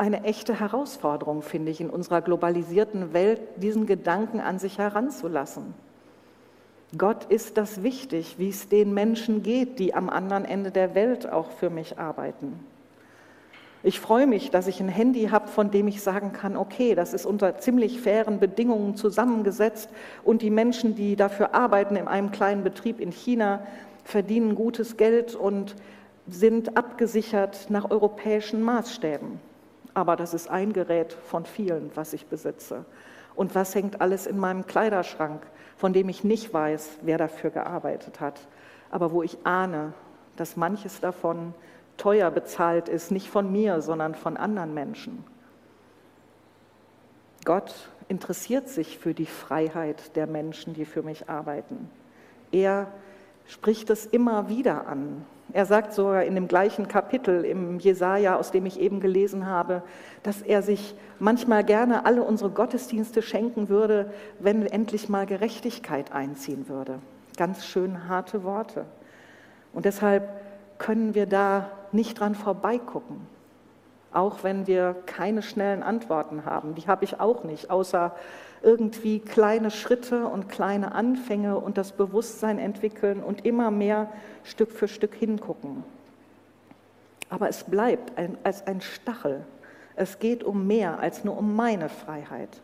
eine 0.00 0.24
echte 0.24 0.58
Herausforderung, 0.58 1.42
finde 1.42 1.70
ich, 1.70 1.78
in 1.82 1.90
unserer 1.90 2.22
globalisierten 2.22 3.12
Welt, 3.12 3.42
diesen 3.56 3.84
Gedanken 3.84 4.40
an 4.40 4.58
sich 4.58 4.78
heranzulassen. 4.78 5.74
Gott 6.96 7.26
ist 7.26 7.58
das 7.58 7.82
wichtig, 7.82 8.36
wie 8.38 8.48
es 8.48 8.70
den 8.70 8.94
Menschen 8.94 9.42
geht, 9.42 9.78
die 9.78 9.94
am 9.94 10.08
anderen 10.08 10.46
Ende 10.46 10.70
der 10.70 10.94
Welt 10.94 11.30
auch 11.30 11.50
für 11.50 11.68
mich 11.68 11.98
arbeiten. 11.98 12.58
Ich 13.82 14.00
freue 14.00 14.26
mich, 14.26 14.50
dass 14.50 14.68
ich 14.68 14.80
ein 14.80 14.88
Handy 14.88 15.28
habe, 15.28 15.48
von 15.48 15.70
dem 15.70 15.86
ich 15.86 16.00
sagen 16.00 16.32
kann, 16.32 16.56
okay, 16.56 16.94
das 16.94 17.12
ist 17.12 17.26
unter 17.26 17.58
ziemlich 17.58 18.00
fairen 18.00 18.40
Bedingungen 18.40 18.96
zusammengesetzt 18.96 19.90
und 20.24 20.40
die 20.40 20.50
Menschen, 20.50 20.94
die 20.94 21.14
dafür 21.14 21.54
arbeiten 21.54 21.96
in 21.96 22.08
einem 22.08 22.30
kleinen 22.30 22.64
Betrieb 22.64 23.00
in 23.00 23.12
China, 23.12 23.66
verdienen 24.04 24.54
gutes 24.54 24.96
Geld 24.96 25.34
und 25.34 25.76
sind 26.26 26.78
abgesichert 26.78 27.66
nach 27.68 27.90
europäischen 27.90 28.62
Maßstäben. 28.62 29.49
Aber 30.00 30.16
das 30.16 30.32
ist 30.32 30.48
ein 30.48 30.72
Gerät 30.72 31.12
von 31.12 31.44
vielen, 31.44 31.90
was 31.94 32.14
ich 32.14 32.24
besitze. 32.24 32.86
Und 33.34 33.54
was 33.54 33.74
hängt 33.74 34.00
alles 34.00 34.26
in 34.26 34.38
meinem 34.38 34.66
Kleiderschrank, 34.66 35.42
von 35.76 35.92
dem 35.92 36.08
ich 36.08 36.24
nicht 36.24 36.54
weiß, 36.54 37.00
wer 37.02 37.18
dafür 37.18 37.50
gearbeitet 37.50 38.18
hat, 38.18 38.40
aber 38.90 39.12
wo 39.12 39.22
ich 39.22 39.36
ahne, 39.44 39.92
dass 40.36 40.56
manches 40.56 41.00
davon 41.00 41.52
teuer 41.98 42.30
bezahlt 42.30 42.88
ist, 42.88 43.10
nicht 43.10 43.28
von 43.28 43.52
mir, 43.52 43.82
sondern 43.82 44.14
von 44.14 44.38
anderen 44.38 44.72
Menschen. 44.72 45.22
Gott 47.44 47.74
interessiert 48.08 48.70
sich 48.70 48.98
für 48.98 49.12
die 49.12 49.26
Freiheit 49.26 50.16
der 50.16 50.26
Menschen, 50.26 50.72
die 50.72 50.86
für 50.86 51.02
mich 51.02 51.28
arbeiten. 51.28 51.90
Er 52.52 52.90
spricht 53.46 53.90
es 53.90 54.06
immer 54.06 54.48
wieder 54.48 54.86
an. 54.86 55.24
Er 55.52 55.66
sagt 55.66 55.92
sogar 55.92 56.24
in 56.24 56.34
dem 56.34 56.46
gleichen 56.46 56.86
Kapitel 56.86 57.44
im 57.44 57.80
Jesaja, 57.80 58.36
aus 58.36 58.52
dem 58.52 58.66
ich 58.66 58.78
eben 58.78 59.00
gelesen 59.00 59.46
habe, 59.46 59.82
dass 60.22 60.42
er 60.42 60.62
sich 60.62 60.94
manchmal 61.18 61.64
gerne 61.64 62.06
alle 62.06 62.22
unsere 62.22 62.50
Gottesdienste 62.50 63.20
schenken 63.22 63.68
würde, 63.68 64.12
wenn 64.38 64.64
endlich 64.66 65.08
mal 65.08 65.26
Gerechtigkeit 65.26 66.12
einziehen 66.12 66.68
würde. 66.68 67.00
Ganz 67.36 67.64
schön 67.64 68.08
harte 68.08 68.44
Worte. 68.44 68.84
Und 69.72 69.86
deshalb 69.86 70.28
können 70.78 71.14
wir 71.14 71.26
da 71.26 71.70
nicht 71.92 72.20
dran 72.20 72.34
vorbeigucken. 72.34 73.26
Auch 74.12 74.42
wenn 74.42 74.66
wir 74.66 74.96
keine 75.06 75.42
schnellen 75.42 75.82
Antworten 75.82 76.44
haben. 76.44 76.74
Die 76.74 76.86
habe 76.88 77.04
ich 77.04 77.20
auch 77.20 77.44
nicht, 77.44 77.70
außer 77.70 78.14
irgendwie 78.62 79.20
kleine 79.20 79.70
Schritte 79.70 80.26
und 80.26 80.48
kleine 80.48 80.92
Anfänge 80.92 81.58
und 81.58 81.78
das 81.78 81.92
Bewusstsein 81.92 82.58
entwickeln 82.58 83.22
und 83.22 83.46
immer 83.46 83.70
mehr 83.70 84.10
Stück 84.44 84.72
für 84.72 84.88
Stück 84.88 85.14
hingucken. 85.14 85.84
Aber 87.30 87.48
es 87.48 87.64
bleibt 87.64 88.18
ein, 88.18 88.36
als 88.42 88.66
ein 88.66 88.80
Stachel. 88.80 89.44
Es 89.94 90.18
geht 90.18 90.42
um 90.42 90.66
mehr 90.66 90.98
als 90.98 91.24
nur 91.24 91.38
um 91.38 91.54
meine 91.54 91.88
Freiheit. 91.88 92.60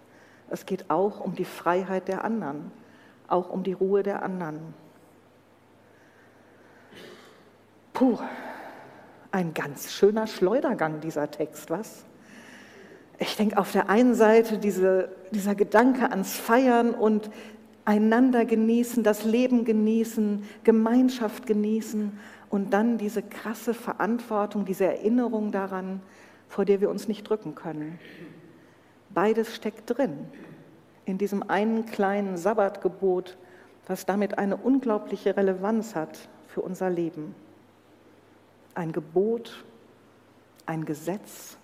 Es 0.50 0.66
geht 0.66 0.90
auch 0.90 1.20
um 1.20 1.34
die 1.34 1.44
Freiheit 1.44 2.08
der 2.08 2.24
anderen, 2.24 2.72
auch 3.28 3.50
um 3.50 3.62
die 3.62 3.72
Ruhe 3.72 4.02
der 4.02 4.22
anderen. 4.22 4.74
Puh, 7.92 8.18
ein 9.36 9.52
ganz 9.52 9.92
schöner 9.92 10.26
Schleudergang 10.26 11.00
dieser 11.00 11.30
Text, 11.30 11.68
was? 11.68 12.06
Ich 13.18 13.36
denke 13.36 13.58
auf 13.58 13.70
der 13.70 13.90
einen 13.90 14.14
Seite 14.14 14.56
diese, 14.56 15.10
dieser 15.30 15.54
Gedanke 15.54 16.10
ans 16.10 16.38
Feiern 16.38 16.94
und 16.94 17.30
einander 17.84 18.46
genießen, 18.46 19.02
das 19.02 19.24
Leben 19.24 19.66
genießen, 19.66 20.42
Gemeinschaft 20.64 21.46
genießen 21.46 22.18
und 22.48 22.72
dann 22.72 22.96
diese 22.96 23.22
krasse 23.22 23.74
Verantwortung, 23.74 24.64
diese 24.64 24.86
Erinnerung 24.86 25.52
daran, 25.52 26.00
vor 26.48 26.64
der 26.64 26.80
wir 26.80 26.88
uns 26.88 27.06
nicht 27.06 27.28
drücken 27.28 27.54
können. 27.54 27.98
Beides 29.10 29.54
steckt 29.54 29.98
drin 29.98 30.16
in 31.04 31.18
diesem 31.18 31.42
einen 31.42 31.84
kleinen 31.84 32.38
Sabbatgebot, 32.38 33.36
was 33.86 34.06
damit 34.06 34.38
eine 34.38 34.56
unglaubliche 34.56 35.36
Relevanz 35.36 35.94
hat 35.94 36.30
für 36.46 36.62
unser 36.62 36.88
Leben 36.88 37.34
ein 38.76 38.92
Gebot, 38.92 39.64
ein 40.66 40.84
Gesetz, 40.84 41.56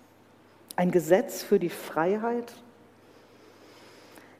ein 0.75 0.91
Gesetz 0.91 1.43
für 1.43 1.59
die 1.59 1.69
Freiheit. 1.69 2.53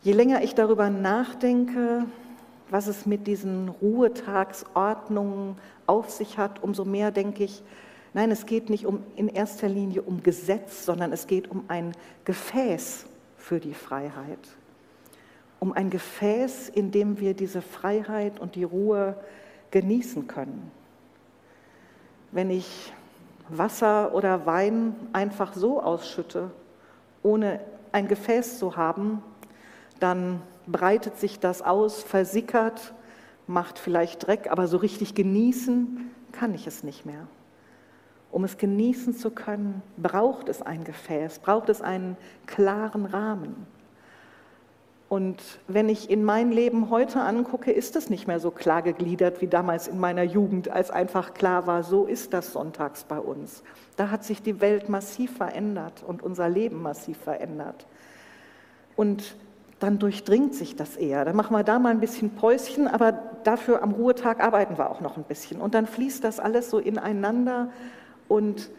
Je 0.02 0.14
länger 0.14 0.42
ich 0.44 0.56
darüber 0.56 0.90
nachdenke, 0.90 2.06
was 2.70 2.88
es 2.88 3.06
mit 3.06 3.28
diesen 3.28 3.70
Ruhetagsordnungen 3.70 5.58
auf 5.86 6.10
sich 6.10 6.38
hat, 6.38 6.64
umso 6.64 6.84
mehr 6.84 7.12
denke 7.12 7.44
ich, 7.44 7.62
nein, 8.14 8.32
es 8.32 8.46
geht 8.48 8.70
nicht 8.70 8.86
um, 8.86 9.04
in 9.16 9.30
erster 9.30 9.70
Linie 9.70 10.02
um 10.02 10.24
Gesetz, 10.24 10.86
sondern 10.86 11.14
es 11.14 11.28
geht 11.28 11.52
um 11.52 11.66
ein 11.68 11.94
Gefäß 12.26 13.06
für 13.38 13.60
die 13.60 13.76
Freiheit. 13.76 14.40
Um 15.60 15.74
ein 15.74 15.92
Gefäß, 15.92 16.70
in 16.70 16.92
dem 16.92 17.20
wir 17.20 17.36
diese 17.36 17.62
Freiheit 17.62 18.40
und 18.40 18.56
die 18.56 18.64
Ruhe 18.64 19.16
genießen 19.72 20.28
können 20.28 20.72
wenn 22.34 22.50
ich 22.50 22.92
Wasser 23.50 24.14
oder 24.14 24.46
Wein 24.46 24.96
einfach 25.14 25.54
so 25.54 25.82
ausschütte, 25.82 26.50
ohne 27.22 27.60
ein 27.92 28.08
Gefäß 28.08 28.58
zu 28.58 28.76
haben, 28.76 29.22
dann 30.00 30.42
breitet 30.66 31.18
sich 31.18 31.40
das 31.40 31.62
aus, 31.62 32.02
versickert, 32.04 32.94
macht 33.48 33.78
vielleicht 33.78 34.26
Dreck, 34.26 34.50
aber 34.50 34.68
so 34.68 34.78
richtig 34.78 35.16
genießen 35.16 36.10
kann 36.32 36.54
ich 36.54 36.66
es 36.66 36.84
nicht 36.84 37.06
mehr. 37.06 37.28
Um 38.32 38.44
es 38.44 38.58
genießen 38.58 39.14
zu 39.14 39.30
können, 39.30 39.84
braucht 39.98 40.50
es 40.50 40.62
ein 40.64 40.84
Gefäß, 40.84 41.40
braucht 41.40 41.70
es 41.70 41.82
einen 41.82 42.18
klaren 42.48 43.06
Rahmen. 43.06 43.68
Und 45.14 45.44
wenn 45.68 45.90
ich 45.90 46.10
in 46.10 46.24
mein 46.24 46.52
Leben 46.52 46.90
heute 46.90 47.22
angucke, 47.22 47.72
ist 47.72 47.96
es 47.96 48.10
nicht 48.10 48.26
mehr 48.26 48.40
so 48.40 48.50
klar 48.50 48.82
gegliedert 48.82 49.42
wie 49.42 49.48
damals 49.48 49.88
in 49.88 50.00
meiner 50.00 50.24
Jugend, 50.24 50.70
als 50.70 50.90
einfach 50.90 51.36
klar 51.36 51.68
war, 51.68 51.84
so 51.84 52.06
ist 52.06 52.34
das 52.34 52.52
sonntags 52.52 53.04
bei 53.04 53.20
uns. 53.20 53.62
Da 53.96 54.10
hat 54.10 54.24
sich 54.24 54.42
die 54.42 54.60
Welt 54.60 54.90
massiv 54.90 55.38
verändert 55.38 56.02
und 56.02 56.24
unser 56.24 56.50
Leben 56.50 56.82
massiv 56.82 57.20
verändert. 57.20 57.86
Und 58.96 59.36
dann 59.78 60.00
durchdringt 60.00 60.56
sich 60.56 60.76
das 60.76 60.98
eher. 60.98 61.26
Dann 61.26 61.36
machen 61.36 61.56
wir 61.56 61.64
da 61.64 61.78
mal 61.78 61.92
ein 61.92 62.00
bisschen 62.00 62.32
Päuschen, 62.32 62.88
aber 62.88 63.12
dafür 63.44 63.84
am 63.84 63.92
Ruhetag 63.92 64.44
arbeiten 64.44 64.80
wir 64.80 64.90
auch 64.90 65.00
noch 65.00 65.18
ein 65.18 65.26
bisschen. 65.26 65.62
Und 65.62 65.76
dann 65.76 65.86
fließt 65.86 66.24
das 66.24 66.40
alles 66.40 66.72
so 66.72 66.80
ineinander 66.80 67.70
und 68.28 68.72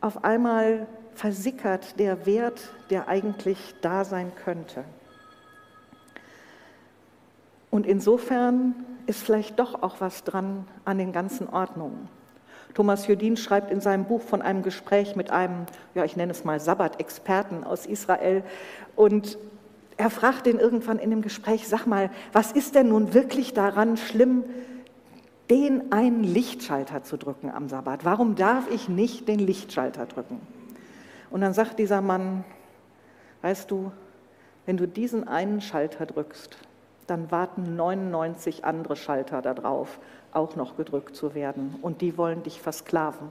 auf 0.00 0.24
einmal 0.24 0.86
versickert 1.12 1.98
der 1.98 2.24
Wert, 2.24 2.70
der 2.88 3.06
eigentlich 3.06 3.74
da 3.82 4.06
sein 4.06 4.32
könnte. 4.34 4.84
Und 7.74 7.88
insofern 7.88 8.76
ist 9.08 9.24
vielleicht 9.24 9.58
doch 9.58 9.82
auch 9.82 9.96
was 9.98 10.22
dran 10.22 10.64
an 10.84 10.96
den 10.96 11.10
ganzen 11.10 11.48
Ordnungen. 11.48 12.08
Thomas 12.72 13.08
Judin 13.08 13.36
schreibt 13.36 13.72
in 13.72 13.80
seinem 13.80 14.04
Buch 14.04 14.22
von 14.22 14.42
einem 14.42 14.62
Gespräch 14.62 15.16
mit 15.16 15.32
einem, 15.32 15.66
ja, 15.92 16.04
ich 16.04 16.14
nenne 16.14 16.30
es 16.30 16.44
mal 16.44 16.60
Sabbat-Experten 16.60 17.64
aus 17.64 17.86
Israel. 17.86 18.44
Und 18.94 19.38
er 19.96 20.08
fragt 20.08 20.46
ihn 20.46 20.60
irgendwann 20.60 21.00
in 21.00 21.10
dem 21.10 21.20
Gespräch, 21.20 21.66
sag 21.66 21.84
mal, 21.84 22.10
was 22.32 22.52
ist 22.52 22.76
denn 22.76 22.90
nun 22.90 23.12
wirklich 23.12 23.54
daran 23.54 23.96
schlimm, 23.96 24.44
den 25.50 25.90
einen 25.90 26.22
Lichtschalter 26.22 27.02
zu 27.02 27.16
drücken 27.16 27.50
am 27.50 27.68
Sabbat? 27.68 28.04
Warum 28.04 28.36
darf 28.36 28.70
ich 28.70 28.88
nicht 28.88 29.26
den 29.26 29.40
Lichtschalter 29.40 30.06
drücken? 30.06 30.40
Und 31.28 31.40
dann 31.40 31.54
sagt 31.54 31.80
dieser 31.80 32.02
Mann, 32.02 32.44
weißt 33.42 33.68
du, 33.68 33.90
wenn 34.64 34.76
du 34.76 34.86
diesen 34.86 35.26
einen 35.26 35.60
Schalter 35.60 36.06
drückst, 36.06 36.56
dann 37.06 37.30
warten 37.30 37.76
99 37.76 38.64
andere 38.64 38.96
Schalter 38.96 39.42
darauf, 39.42 39.98
auch 40.32 40.56
noch 40.56 40.76
gedrückt 40.76 41.16
zu 41.16 41.34
werden. 41.34 41.76
Und 41.82 42.00
die 42.00 42.16
wollen 42.16 42.42
dich 42.42 42.60
versklaven. 42.60 43.28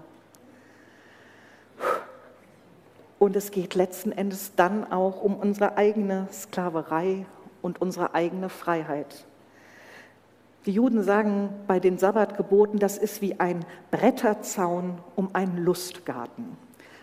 Und 3.20 3.36
es 3.36 3.52
geht 3.52 3.76
letzten 3.76 4.12
Endes 4.12 4.54
dann 4.56 4.92
auch 4.92 5.22
um 5.24 5.36
unsere 5.36 5.78
eigene 5.78 6.28
Sklaverei 6.32 7.26
und 7.62 7.82
unsere 7.82 8.14
eigene 8.14 8.50
Freiheit. 8.50 9.26
Die 10.66 10.72
Juden 10.72 11.04
sagen 11.04 11.50
bei 11.68 11.80
den 11.80 11.98
Sabbatgeboten, 11.98 12.80
das 12.80 12.98
ist 12.98 13.22
wie 13.22 13.40
ein 13.40 13.66
Bretterzaun 13.92 14.98
um 15.16 15.30
einen 15.34 15.58
Lustgarten. 15.58 16.58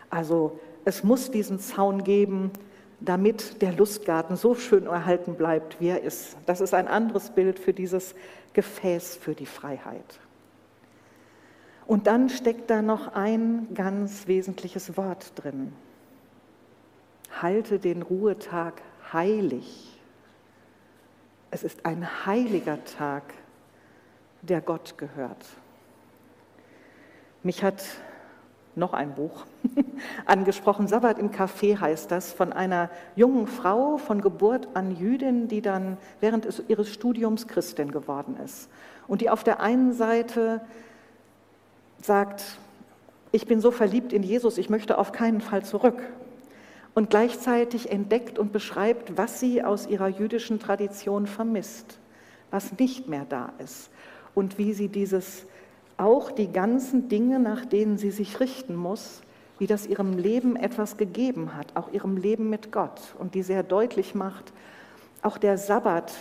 Also 0.09 0.59
es 0.85 1.05
muss 1.05 1.31
diesen 1.31 1.59
Zaun 1.59 2.05
geben, 2.05 2.53
damit 3.01 3.63
der 3.63 3.73
Lustgarten 3.73 4.37
so 4.37 4.55
schön 4.55 4.87
erhalten 4.87 5.35
bleibt, 5.35 5.81
wie 5.81 5.89
er 5.89 6.03
ist. 6.03 6.37
Das 6.47 6.61
ist 6.61 6.75
ein 6.75 6.89
anderes 6.89 7.31
Bild 7.31 7.59
für 7.59 7.73
dieses 7.73 8.15
Gefäß 8.53 9.17
für 9.17 9.35
die 9.35 9.47
Freiheit. 9.47 10.21
Und 11.87 12.07
dann 12.07 12.29
steckt 12.29 12.71
da 12.71 12.83
noch 12.83 13.15
ein 13.15 13.69
ganz 13.75 14.29
wesentliches 14.29 14.97
Wort 14.97 15.33
drin. 15.37 15.73
Halte 17.41 17.79
den 17.79 18.03
Ruhetag 18.03 18.83
heilig. 19.13 19.99
Es 21.51 21.65
ist 21.65 21.85
ein 21.87 22.27
heiliger 22.27 22.85
Tag, 22.85 23.23
der 24.43 24.61
Gott 24.61 24.99
gehört. 24.99 25.45
Mich 27.43 27.65
hat 27.65 27.83
noch 28.77 28.93
ein 28.93 29.15
Buch 29.15 29.45
angesprochen. 30.27 30.87
Sabbat 30.87 31.19
im 31.19 31.31
Café 31.31 31.79
heißt 31.79 32.11
das, 32.11 32.33
von 32.33 32.53
einer 32.53 32.91
jungen 33.17 33.47
Frau 33.47 33.99
von 33.99 34.21
Geburt 34.21 34.69
an 34.75 34.97
Jüdin, 34.97 35.49
die 35.49 35.61
dann 35.61 35.97
während 36.21 36.63
ihres 36.69 36.93
Studiums 36.93 37.49
Christin 37.49 37.91
geworden 37.91 38.37
ist. 38.45 38.69
Und 39.09 39.21
die 39.21 39.31
auf 39.31 39.45
der 39.45 39.61
einen 39.61 39.93
Seite 39.93 40.61
sagt, 42.01 42.59
ich 43.33 43.47
bin 43.47 43.61
so 43.61 43.71
verliebt 43.71 44.13
in 44.13 44.23
Jesus, 44.23 44.59
ich 44.59 44.71
möchte 44.71 44.99
auf 44.99 45.13
keinen 45.13 45.41
Fall 45.41 45.65
zurück. 45.65 46.01
Und 46.95 47.11
gleichzeitig 47.11 47.91
entdeckt 47.93 48.39
und 48.39 48.53
beschreibt, 48.53 49.17
was 49.17 49.39
sie 49.39 49.63
aus 49.63 49.87
ihrer 49.87 50.09
jüdischen 50.09 50.59
Tradition 50.59 51.27
vermisst, 51.27 51.99
was 52.51 52.79
nicht 52.79 53.09
mehr 53.09 53.27
da 53.29 53.53
ist 53.59 53.91
und 54.35 54.59
wie 54.59 54.73
sie 54.73 54.89
dieses 54.89 55.47
auch 56.01 56.31
die 56.31 56.51
ganzen 56.51 57.09
Dinge, 57.09 57.39
nach 57.39 57.67
denen 57.67 57.99
sie 57.99 58.11
sich 58.11 58.41
richten 58.41 58.75
muss, 58.75 59.21
wie 59.59 59.67
das 59.67 59.87
ihrem 59.87 60.17
Leben 60.17 60.57
etwas 60.57 60.97
gegeben 60.97 61.55
hat, 61.55 61.77
auch 61.77 61.93
ihrem 61.93 62.17
Leben 62.17 62.49
mit 62.49 62.73
Gott 62.73 63.15
und 63.19 63.35
die 63.35 63.43
sehr 63.43 63.63
deutlich 63.63 64.15
macht, 64.15 64.53
auch 65.21 65.37
der 65.37 65.59
Sabbat, 65.59 66.13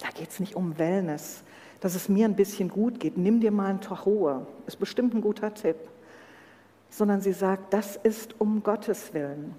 da 0.00 0.08
geht 0.16 0.30
es 0.30 0.38
nicht 0.38 0.54
um 0.54 0.78
Wellness, 0.78 1.42
dass 1.80 1.96
es 1.96 2.08
mir 2.08 2.26
ein 2.26 2.36
bisschen 2.36 2.68
gut 2.68 3.00
geht, 3.00 3.18
nimm 3.18 3.40
dir 3.40 3.50
mal 3.50 3.66
einen 3.66 3.80
Tag 3.80 4.06
Ruhe, 4.06 4.46
ist 4.68 4.78
bestimmt 4.78 5.14
ein 5.14 5.20
guter 5.20 5.52
Tipp, 5.52 5.76
sondern 6.88 7.20
sie 7.20 7.32
sagt, 7.32 7.72
das 7.72 7.96
ist 7.96 8.40
um 8.40 8.62
Gottes 8.62 9.12
Willen. 9.12 9.56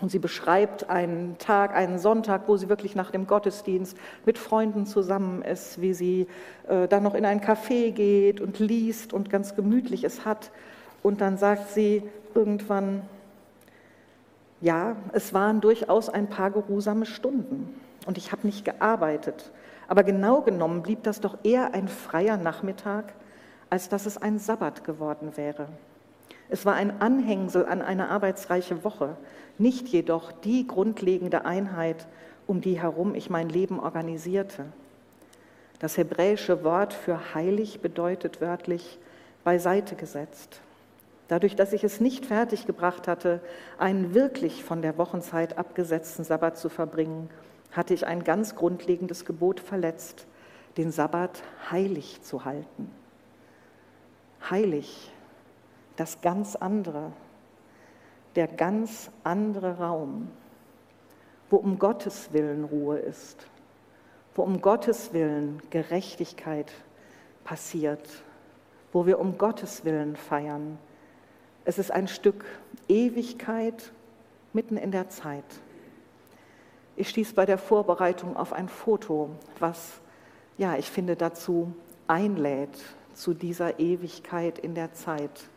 Und 0.00 0.10
sie 0.10 0.18
beschreibt 0.18 0.88
einen 0.88 1.36
Tag, 1.38 1.74
einen 1.74 1.98
Sonntag, 1.98 2.48
wo 2.48 2.56
sie 2.56 2.68
wirklich 2.68 2.94
nach 2.94 3.10
dem 3.10 3.26
Gottesdienst 3.26 3.96
mit 4.24 4.38
Freunden 4.38 4.86
zusammen 4.86 5.42
ist, 5.42 5.80
wie 5.80 5.92
sie 5.92 6.26
äh, 6.68 6.88
dann 6.88 7.02
noch 7.02 7.14
in 7.14 7.26
ein 7.26 7.40
Café 7.40 7.90
geht 7.92 8.40
und 8.40 8.58
liest 8.58 9.12
und 9.12 9.28
ganz 9.28 9.54
gemütlich 9.54 10.04
es 10.04 10.24
hat. 10.24 10.50
Und 11.02 11.20
dann 11.20 11.36
sagt 11.36 11.70
sie 11.70 12.02
irgendwann, 12.34 13.02
ja, 14.60 14.96
es 15.12 15.34
waren 15.34 15.60
durchaus 15.60 16.08
ein 16.08 16.28
paar 16.28 16.50
geruhsame 16.50 17.06
Stunden 17.06 17.80
und 18.06 18.18
ich 18.18 18.32
habe 18.32 18.46
nicht 18.46 18.64
gearbeitet. 18.64 19.50
Aber 19.88 20.02
genau 20.02 20.42
genommen 20.42 20.82
blieb 20.82 21.02
das 21.02 21.20
doch 21.20 21.38
eher 21.42 21.74
ein 21.74 21.88
freier 21.88 22.36
Nachmittag, 22.36 23.12
als 23.70 23.88
dass 23.88 24.06
es 24.06 24.18
ein 24.18 24.38
Sabbat 24.38 24.84
geworden 24.84 25.36
wäre. 25.36 25.68
Es 26.50 26.66
war 26.66 26.74
ein 26.74 27.00
Anhängsel 27.00 27.64
an 27.64 27.80
eine 27.80 28.08
arbeitsreiche 28.08 28.82
Woche, 28.82 29.16
nicht 29.56 29.86
jedoch 29.88 30.32
die 30.32 30.66
grundlegende 30.66 31.44
Einheit, 31.44 32.08
um 32.48 32.60
die 32.60 32.80
herum 32.80 33.14
ich 33.14 33.30
mein 33.30 33.48
Leben 33.48 33.78
organisierte. 33.78 34.64
Das 35.78 35.96
hebräische 35.96 36.64
Wort 36.64 36.92
für 36.92 37.34
heilig 37.34 37.80
bedeutet 37.80 38.40
wörtlich 38.40 38.98
beiseite 39.44 39.94
gesetzt. 39.94 40.60
Dadurch, 41.28 41.54
dass 41.54 41.72
ich 41.72 41.84
es 41.84 42.00
nicht 42.00 42.26
fertiggebracht 42.26 43.06
hatte, 43.06 43.40
einen 43.78 44.14
wirklich 44.14 44.64
von 44.64 44.82
der 44.82 44.98
Wochenzeit 44.98 45.56
abgesetzten 45.56 46.24
Sabbat 46.24 46.58
zu 46.58 46.68
verbringen, 46.68 47.30
hatte 47.70 47.94
ich 47.94 48.08
ein 48.08 48.24
ganz 48.24 48.56
grundlegendes 48.56 49.24
Gebot 49.24 49.60
verletzt, 49.60 50.26
den 50.76 50.90
Sabbat 50.90 51.44
heilig 51.70 52.20
zu 52.22 52.44
halten. 52.44 52.90
Heilig 54.50 55.12
das 56.00 56.22
ganz 56.22 56.56
andere, 56.56 57.12
der 58.34 58.46
ganz 58.46 59.10
andere 59.22 59.76
Raum, 59.76 60.30
wo 61.50 61.56
um 61.56 61.78
Gottes 61.78 62.32
Willen 62.32 62.64
Ruhe 62.64 62.96
ist, 62.96 63.46
wo 64.34 64.42
um 64.42 64.62
Gottes 64.62 65.12
Willen 65.12 65.60
Gerechtigkeit 65.68 66.72
passiert, 67.44 68.08
wo 68.94 69.04
wir 69.04 69.18
um 69.18 69.36
Gottes 69.36 69.84
Willen 69.84 70.16
feiern. 70.16 70.78
Es 71.66 71.78
ist 71.78 71.90
ein 71.90 72.08
Stück 72.08 72.46
Ewigkeit 72.88 73.92
mitten 74.54 74.78
in 74.78 74.92
der 74.92 75.10
Zeit. 75.10 75.44
Ich 76.96 77.10
stieß 77.10 77.34
bei 77.34 77.44
der 77.44 77.58
Vorbereitung 77.58 78.38
auf 78.38 78.54
ein 78.54 78.70
Foto, 78.70 79.28
was, 79.58 80.00
ja, 80.56 80.76
ich 80.76 80.90
finde, 80.90 81.14
dazu 81.14 81.74
einlädt, 82.06 82.78
zu 83.12 83.34
dieser 83.34 83.78
Ewigkeit 83.78 84.58
in 84.58 84.74
der 84.74 84.94
Zeit. 84.94 85.49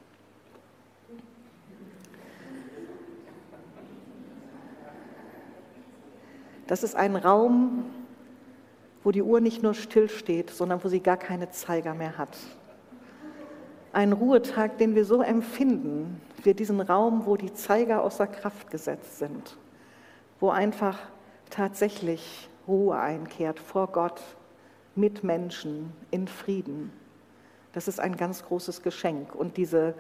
Das 6.68 6.84
ist 6.84 6.96
ein 6.96 7.16
Raum, 7.16 7.86
wo 9.04 9.12
die 9.12 9.22
Uhr 9.22 9.42
nicht 9.42 9.64
nur 9.64 9.74
stillsteht, 9.74 10.50
sondern 10.50 10.84
wo 10.84 10.88
sie 10.88 11.02
gar 11.02 11.18
keine 11.18 11.50
Zeiger 11.50 11.94
mehr 11.94 12.18
hat. 12.18 12.38
Ein 13.92 14.14
Ruhetag, 14.14 14.78
den 14.78 14.96
wir 14.96 15.06
so 15.06 15.22
empfinden, 15.22 16.22
wir 16.42 16.54
diesen 16.54 16.82
Raum, 16.82 17.26
wo 17.26 17.36
die 17.36 17.54
Zeiger 17.54 18.02
außer 18.04 18.28
Kraft 18.28 18.72
gesetzt 18.72 19.20
sind, 19.20 19.58
wo 20.40 20.50
einfach 20.50 21.00
tatsächlich 21.50 22.50
Ruhe 22.68 22.98
einkehrt 22.98 23.60
vor 23.60 23.88
Gott, 23.88 24.22
mit 24.96 25.24
Menschen, 25.24 25.92
in 26.12 26.28
Frieden. 26.28 26.92
Das 27.74 27.88
ist 27.88 28.00
ein 28.00 28.16
ganz 28.16 28.46
großes 28.46 28.84
Geschenk. 28.84 29.34
Und 29.34 29.58
diese 29.58 29.96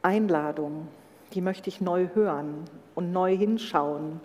Einladung, 0.00 0.88
die 1.34 1.42
möchte 1.42 1.68
ich 1.68 1.80
neu 1.80 2.08
hören 2.14 2.64
und 2.94 3.12
neu 3.12 3.36
hinschauen 3.36 4.20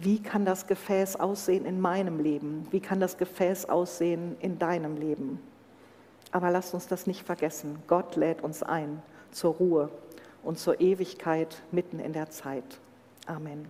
wie 0.00 0.20
kann 0.20 0.44
das 0.44 0.66
Gefäß 0.66 1.16
aussehen 1.16 1.64
in 1.64 1.80
meinem 1.80 2.20
Leben? 2.20 2.66
Wie 2.70 2.80
kann 2.80 3.00
das 3.00 3.16
Gefäß 3.16 3.68
aussehen 3.68 4.36
in 4.40 4.58
deinem 4.58 4.96
Leben? 4.96 5.40
Aber 6.32 6.50
lasst 6.50 6.74
uns 6.74 6.88
das 6.88 7.06
nicht 7.06 7.24
vergessen. 7.24 7.78
Gott 7.86 8.16
lädt 8.16 8.42
uns 8.42 8.62
ein 8.62 9.02
zur 9.30 9.54
Ruhe 9.54 9.90
und 10.42 10.58
zur 10.58 10.80
Ewigkeit 10.80 11.62
mitten 11.70 12.00
in 12.00 12.12
der 12.12 12.30
Zeit. 12.30 12.80
Amen. 13.26 13.66